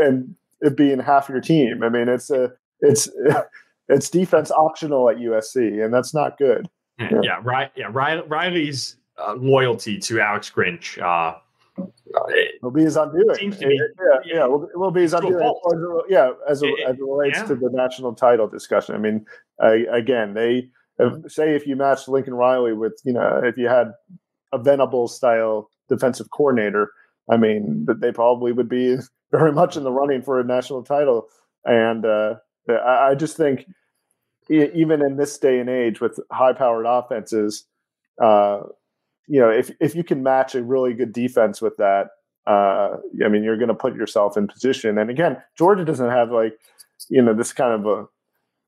[0.00, 1.82] and it being half your team.
[1.82, 3.08] I mean, it's a it's
[3.88, 6.68] it's defense optional at USC, and that's not good.
[6.98, 7.70] Yeah, yeah right.
[7.76, 11.38] Yeah, Riley's uh, loyalty to Alex Grinch uh,
[12.62, 13.50] will be his undoing.
[13.50, 15.52] Be, yeah, yeah, will, will be his undoing.
[16.08, 17.46] Yeah, as, it, as it relates yeah.
[17.46, 18.94] to the national title discussion.
[18.94, 19.26] I mean,
[19.60, 23.68] I, again, they if, say if you matched Lincoln Riley with you know if you
[23.68, 23.92] had
[24.52, 26.92] a Venables style defensive coordinator,
[27.30, 28.96] I mean they probably would be
[29.30, 31.28] very much in the running for a national title.
[31.64, 32.36] And uh,
[32.68, 33.66] I, I just think
[34.50, 37.64] even in this day and age with high powered offenses,
[38.22, 38.60] uh,
[39.28, 42.08] you know, if if you can match a really good defense with that,
[42.46, 44.98] uh, I mean, you're going to put yourself in position.
[44.98, 46.58] And again, Georgia doesn't have like,
[47.08, 48.06] you know, this kind of a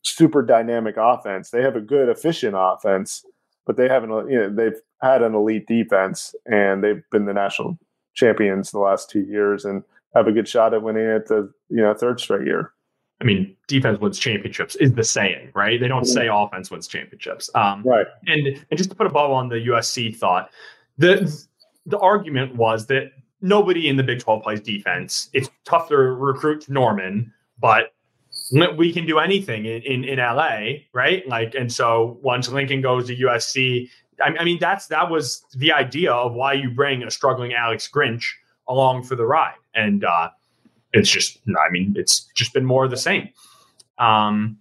[0.02, 1.50] super dynamic offense.
[1.50, 3.24] They have a good, efficient offense,
[3.66, 7.78] but they haven't, you know, they've had an elite defense and they've been the national
[8.14, 9.82] champions the last two years and
[10.14, 12.72] have a good shot at winning it the, you know, third straight year.
[13.20, 15.78] I mean, defense wins championships is the saying, right?
[15.78, 17.50] They don't say offense wins championships.
[17.54, 18.06] Um, right.
[18.26, 20.50] And and just to put a bow on the USC thought,
[20.96, 21.30] the
[21.86, 25.28] the argument was that nobody in the Big 12 plays defense.
[25.32, 27.92] It's tough to recruit Norman, but
[28.76, 31.26] we can do anything in, in, in LA, right?
[31.26, 33.88] Like, and so once Lincoln goes to USC,
[34.22, 37.88] I, I mean, that's that was the idea of why you bring a struggling Alex
[37.92, 38.24] Grinch
[38.68, 39.54] along for the ride.
[39.74, 40.30] And uh,
[40.92, 43.28] it's just, I mean, it's just been more of the same.
[43.98, 44.58] Um,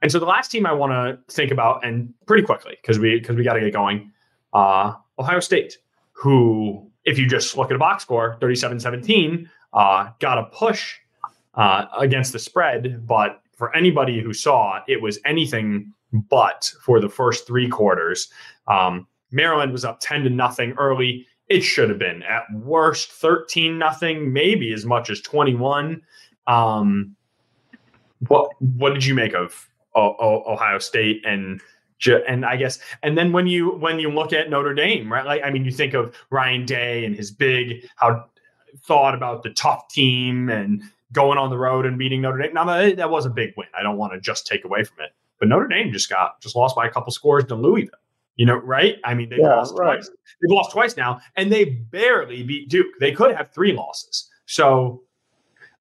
[0.00, 3.18] and so the last team I want to think about, and pretty quickly, because we
[3.18, 4.12] because we got to get going,
[4.52, 5.78] uh, Ohio State,
[6.12, 10.94] who, if you just look at a box score, 37-17, uh, got a push
[11.54, 17.08] uh, against the spread, but for anybody who saw, it was anything but for the
[17.08, 18.28] first three quarters.
[18.68, 21.26] Um, Maryland was up 10 to nothing early.
[21.48, 26.02] It should have been at worst 13 nothing, maybe as much as 21.
[26.46, 27.16] Um,
[28.26, 31.60] what what did you make of Ohio State and
[32.06, 35.24] and I guess and then when you when you look at Notre Dame, right?
[35.24, 38.26] Like I mean, you think of Ryan Day and his big how
[38.84, 40.82] thought about the tough team and
[41.12, 42.54] going on the road and beating Notre Dame.
[42.54, 43.68] Now that was a big win.
[43.76, 46.54] I don't want to just take away from it, but Notre Dame just got just
[46.54, 47.94] lost by a couple scores to Louisville.
[48.38, 48.96] You know, right?
[49.04, 49.96] I mean, they've yeah, lost right.
[49.96, 50.08] twice.
[50.08, 52.86] They've lost twice now, and they barely beat Duke.
[53.00, 54.30] They could have three losses.
[54.46, 55.02] So,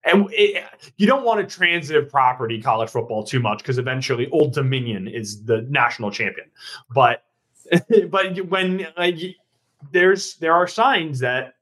[0.03, 0.65] and it,
[0.97, 5.45] you don't want to transitive property college football too much because eventually Old Dominion is
[5.45, 6.47] the national champion.
[6.93, 7.23] But,
[8.09, 9.19] but when like
[9.91, 11.53] there's there are signs that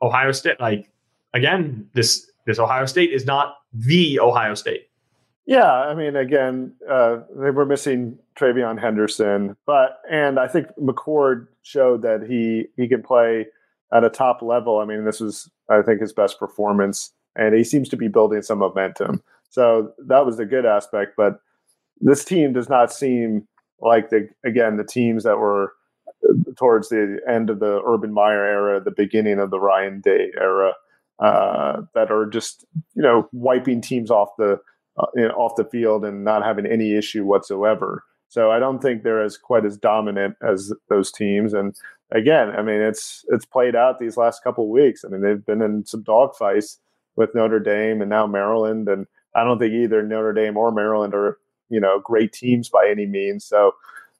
[0.00, 0.90] Ohio State, like
[1.34, 4.87] again, this this Ohio State is not the Ohio State.
[5.48, 11.46] Yeah, I mean, again, uh, they were missing TreVeyon Henderson, but and I think McCord
[11.62, 13.46] showed that he he can play
[13.90, 14.78] at a top level.
[14.78, 18.42] I mean, this was I think his best performance, and he seems to be building
[18.42, 19.22] some momentum.
[19.48, 21.14] So that was the good aspect.
[21.16, 21.40] But
[21.98, 23.48] this team does not seem
[23.80, 25.72] like the again the teams that were
[26.58, 30.74] towards the end of the Urban Meyer era, the beginning of the Ryan Day era,
[31.20, 34.60] uh, that are just you know wiping teams off the
[34.98, 38.04] uh, off the field and not having any issue whatsoever.
[38.28, 41.54] So I don't think they're as quite as dominant as those teams.
[41.54, 41.74] And
[42.12, 45.04] again, I mean, it's it's played out these last couple of weeks.
[45.04, 46.76] I mean, they've been in some dogfights
[47.16, 51.14] with Notre Dame and now Maryland, and I don't think either Notre Dame or Maryland
[51.14, 51.38] are
[51.70, 53.44] you know great teams by any means.
[53.44, 53.72] So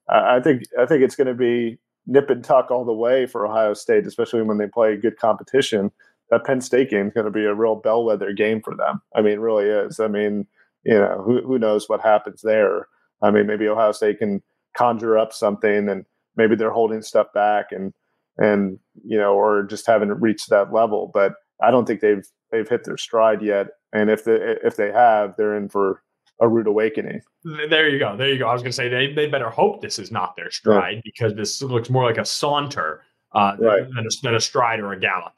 [0.08, 3.26] uh, I think I think it's going to be nip and tuck all the way
[3.26, 5.90] for Ohio State, especially when they play good competition.
[6.30, 9.00] That Penn State game is going to be a real bellwether game for them.
[9.14, 9.98] I mean, really is.
[9.98, 10.46] I mean,
[10.84, 12.88] you know, who who knows what happens there?
[13.22, 14.42] I mean, maybe Ohio State can
[14.76, 16.04] conjure up something, and
[16.36, 17.92] maybe they're holding stuff back, and
[18.36, 21.10] and you know, or just haven't reached that level.
[21.12, 23.68] But I don't think they've they've hit their stride yet.
[23.92, 26.02] And if they if they have, they're in for
[26.40, 27.20] a rude awakening.
[27.44, 28.16] There you go.
[28.16, 28.48] There you go.
[28.48, 31.34] I was going to say they, they better hope this is not their stride because
[31.34, 33.02] this looks more like a saunter
[33.32, 33.82] uh, right.
[33.88, 35.32] than, a, than, a, stride or a gallop.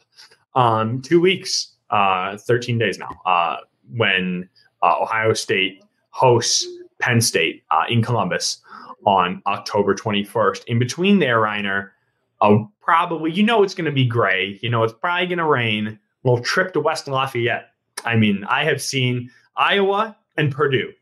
[0.55, 3.59] Um, two weeks, uh, 13 days now, uh,
[3.97, 4.49] when
[4.83, 6.67] Ohio State hosts
[7.01, 8.61] Penn State uh, in Columbus
[9.07, 10.65] on October 21st.
[10.65, 11.93] In between there, Rainer,
[12.41, 14.59] uh, probably, you know, it's going to be gray.
[14.63, 15.99] You know, it's probably going to rain.
[16.23, 17.71] Little trip to West Lafayette.
[18.05, 20.93] I mean, I have seen Iowa and Purdue.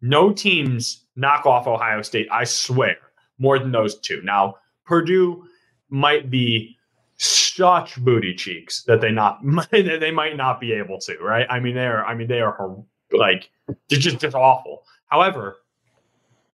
[0.00, 2.96] No teams knock off Ohio State, I swear,
[3.38, 4.22] more than those two.
[4.22, 5.44] Now, Purdue
[5.90, 6.76] might be
[7.18, 11.46] such booty cheeks that they not they might not be able to, right?
[11.48, 13.50] I mean, they're I mean they are like
[13.88, 14.84] they're just just awful.
[15.06, 15.56] However,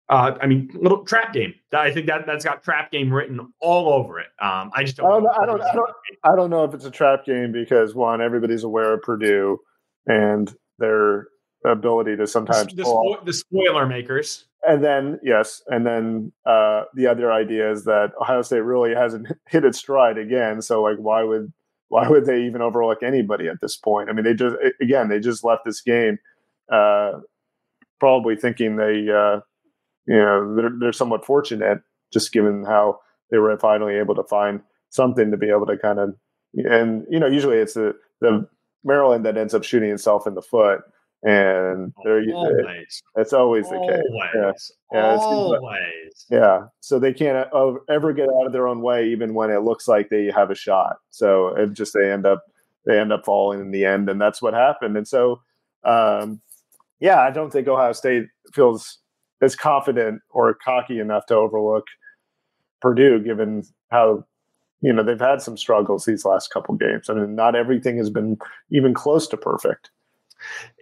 [0.09, 1.55] uh, I mean, little trap game.
[1.73, 4.29] I think that that's got trap game written all over it.
[4.41, 5.07] Um, I just don't.
[5.07, 5.91] I don't, know, I don't, I don't,
[6.25, 9.59] I don't know if it's a trap game because one, everybody's aware of Purdue
[10.07, 11.29] and their
[11.67, 14.47] ability to sometimes the, the, the spoiler makers.
[14.67, 19.29] And then yes, and then uh, the other idea is that Ohio State really hasn't
[19.49, 20.63] hit its stride again.
[20.63, 21.53] So like, why would
[21.89, 24.09] why would they even overlook anybody at this point?
[24.09, 26.19] I mean, they just again they just left this game
[26.73, 27.13] uh,
[28.01, 29.41] probably thinking they, uh,
[30.07, 31.81] you know they're they're somewhat fortunate
[32.13, 32.99] just given how
[33.31, 36.15] they were finally able to find something to be able to kind of
[36.55, 38.49] and you know usually it's the the
[38.85, 40.81] Maryland that ends up shooting itself in the foot
[41.23, 43.03] and they're always.
[43.17, 44.03] it's always, always the
[44.35, 44.73] case.
[44.93, 46.27] Yeah, yeah always.
[46.31, 46.67] yeah.
[46.81, 47.49] So they can't
[47.91, 50.55] ever get out of their own way, even when it looks like they have a
[50.55, 50.97] shot.
[51.11, 52.45] So it just they end up
[52.87, 54.97] they end up falling in the end, and that's what happened.
[54.97, 55.43] And so,
[55.85, 56.41] um,
[57.01, 58.99] yeah, I don't think Ohio State feels
[59.41, 61.87] as confident or cocky enough to overlook
[62.81, 64.25] Purdue, given how
[64.81, 67.09] you know they've had some struggles these last couple games.
[67.09, 68.39] I mean, not everything has been
[68.71, 69.91] even close to perfect.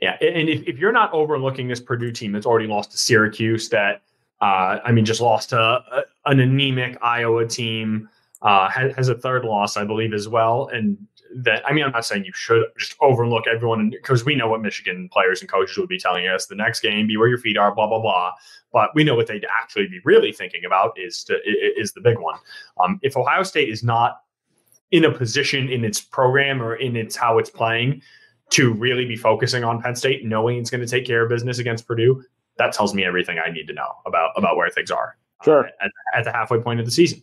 [0.02, 3.70] Yeah, and if, if you're not overlooking this Purdue team that's already lost to Syracuse,
[3.70, 4.02] that
[4.40, 8.08] uh, I mean, just lost to a, an anemic Iowa team,
[8.42, 10.98] uh, has, has, a third loss, I believe, as well, and
[11.34, 14.62] that I mean, I'm not saying you should just overlook everyone because we know what
[14.62, 17.56] Michigan players and coaches would be telling us the next game, be where your feet
[17.56, 18.32] are, blah blah blah.
[18.72, 22.18] But we know what they'd actually be really thinking about is to, is the big
[22.18, 22.38] one.
[22.78, 24.20] Um, if Ohio State is not
[24.90, 28.02] in a position in its program or in its how it's playing
[28.50, 31.58] to really be focusing on Penn State, knowing it's going to take care of business
[31.58, 32.22] against Purdue,
[32.58, 35.16] that tells me everything I need to know about about where things are.
[35.40, 35.66] Uh, sure.
[35.66, 37.22] Uh, at, at, the halfway point of the season,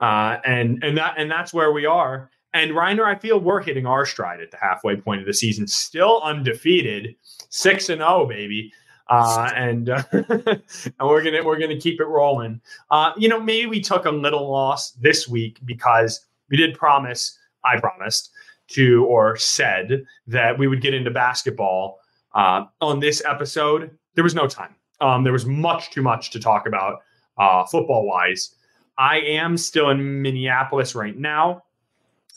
[0.00, 2.30] uh, and and that and that's where we are.
[2.54, 5.66] And Rainer, I feel we're hitting our stride at the halfway point of the season,
[5.66, 7.14] still undefeated,
[7.50, 8.72] six and zero, oh, baby.
[9.08, 10.62] Uh, and uh, and
[11.00, 12.60] we're gonna we're gonna keep it rolling.
[12.90, 17.38] Uh, you know, maybe we took a little loss this week because we did promise.
[17.64, 18.30] I promised
[18.68, 22.00] to or said that we would get into basketball
[22.34, 23.90] uh, on this episode.
[24.14, 24.74] There was no time.
[25.00, 27.00] Um, there was much too much to talk about
[27.38, 28.54] uh, football wise.
[28.98, 31.62] I am still in Minneapolis right now,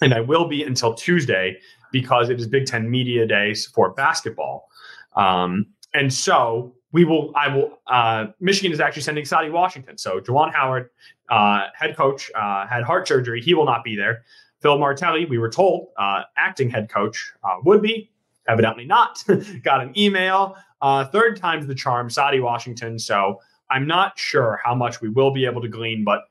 [0.02, 1.58] and I will be until Tuesday
[1.92, 4.70] because it is Big Ten Media Days for basketball.
[5.16, 9.98] Um, and so we will, I will, uh, Michigan is actually sending Saddi Washington.
[9.98, 10.90] So Juwan Howard,
[11.30, 13.42] uh, head coach, uh, had heart surgery.
[13.42, 14.24] He will not be there.
[14.62, 18.12] Phil Martelli, we were told, uh, acting head coach, uh, would be,
[18.48, 19.24] evidently not.
[19.64, 20.56] Got an email.
[20.82, 23.00] Uh, third time's the charm, Saddi Washington.
[23.00, 23.40] So
[23.70, 26.22] I'm not sure how much we will be able to glean, but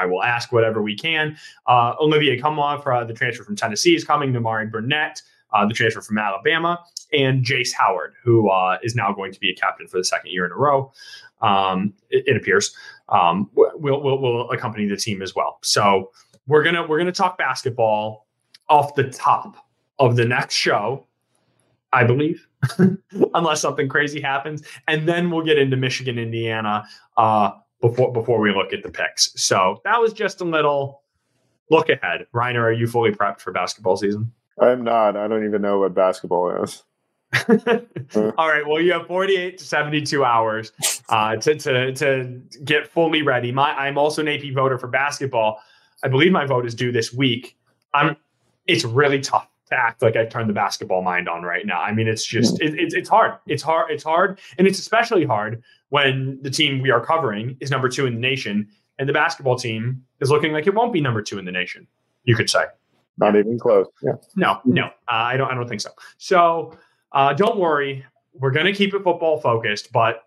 [0.00, 1.36] I will ask whatever we can.
[1.66, 4.32] Uh, Olivier Nkamhoua for uh, the transfer from Tennessee is coming.
[4.32, 5.20] Nimari Burnett,
[5.52, 6.82] uh, the transfer from Alabama,
[7.12, 10.30] and Jace Howard, who uh, is now going to be a captain for the second
[10.30, 10.92] year in a row.
[11.42, 12.74] Um, it, it, appears
[13.08, 15.58] um, will will will accompany the team as well.
[15.62, 16.10] So
[16.46, 18.26] we're gonna we're gonna talk basketball
[18.68, 19.56] off the top
[19.98, 21.06] of the next show,
[21.92, 22.46] I believe,
[23.34, 26.86] unless something crazy happens, and then we'll get into Michigan, Indiana
[27.16, 29.32] uh, before before we look at the picks.
[29.40, 31.02] So that was just a little
[31.70, 32.26] look ahead.
[32.32, 34.32] Rainer, are you fully prepped for basketball season?
[34.58, 35.16] I'm not.
[35.16, 36.82] I don't even know what basketball is.
[38.16, 38.66] All right.
[38.66, 40.72] Well, you have 48 to 72 hours
[41.08, 43.52] uh, to, to, to get fully ready.
[43.52, 45.60] My, I'm also an AP voter for basketball.
[46.02, 47.56] I believe my vote is due this week.
[47.94, 48.16] I'm.
[48.66, 51.80] It's really tough to act like I've turned the basketball mind on right now.
[51.80, 53.34] I mean, it's just it, it's it's hard.
[53.46, 53.90] It's hard.
[53.90, 58.06] It's hard, and it's especially hard when the team we are covering is number two
[58.06, 58.68] in the nation,
[58.98, 61.86] and the basketball team is looking like it won't be number two in the nation.
[62.24, 62.64] You could say.
[63.18, 63.86] Not even close.
[64.02, 64.12] Yeah.
[64.34, 65.50] No, no, uh, I don't.
[65.50, 65.90] I don't think so.
[66.18, 66.76] So
[67.12, 68.04] uh, don't worry.
[68.32, 70.24] We're going to keep it football focused, but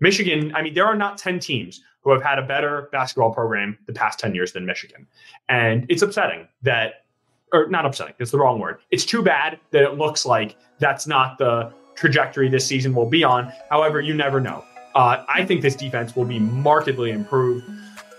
[0.00, 0.54] Michigan.
[0.54, 3.92] I mean, there are not ten teams who have had a better basketball program the
[3.92, 5.06] past 10 years than Michigan.
[5.48, 7.06] And it's upsetting that,
[7.52, 8.78] or not upsetting, it's the wrong word.
[8.90, 13.24] It's too bad that it looks like that's not the trajectory this season will be
[13.24, 13.50] on.
[13.70, 14.64] However, you never know.
[14.94, 17.68] Uh, I think this defense will be markedly improved.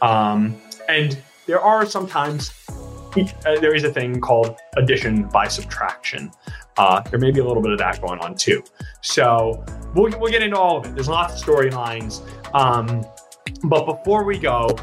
[0.01, 0.59] Um,
[0.89, 2.51] and there are sometimes,
[3.17, 6.31] uh, there is a thing called addition by subtraction.
[6.77, 8.61] Uh, there may be a little bit of that going on too.
[9.01, 9.63] So
[9.93, 10.95] we'll, we'll get into all of it.
[10.95, 12.21] There's lots of storylines.
[12.53, 13.05] Um,
[13.63, 14.75] but before we go,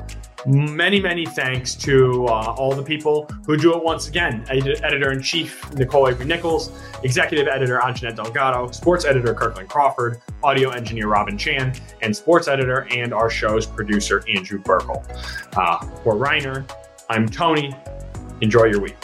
[0.47, 4.45] many, many thanks to uh, all the people who do it once again.
[4.49, 6.73] Editor in chief Nicole Avery Nichols,
[7.03, 12.87] executive editor Anjanette Delgado, sports editor Kirkland Crawford, audio engineer Robin Chan, and sports editor
[12.91, 15.05] and our show's producer Andrew Burkle.
[15.57, 16.65] Uh, for Rainer,
[17.09, 17.75] I'm Tony.
[18.41, 18.97] Enjoy your week.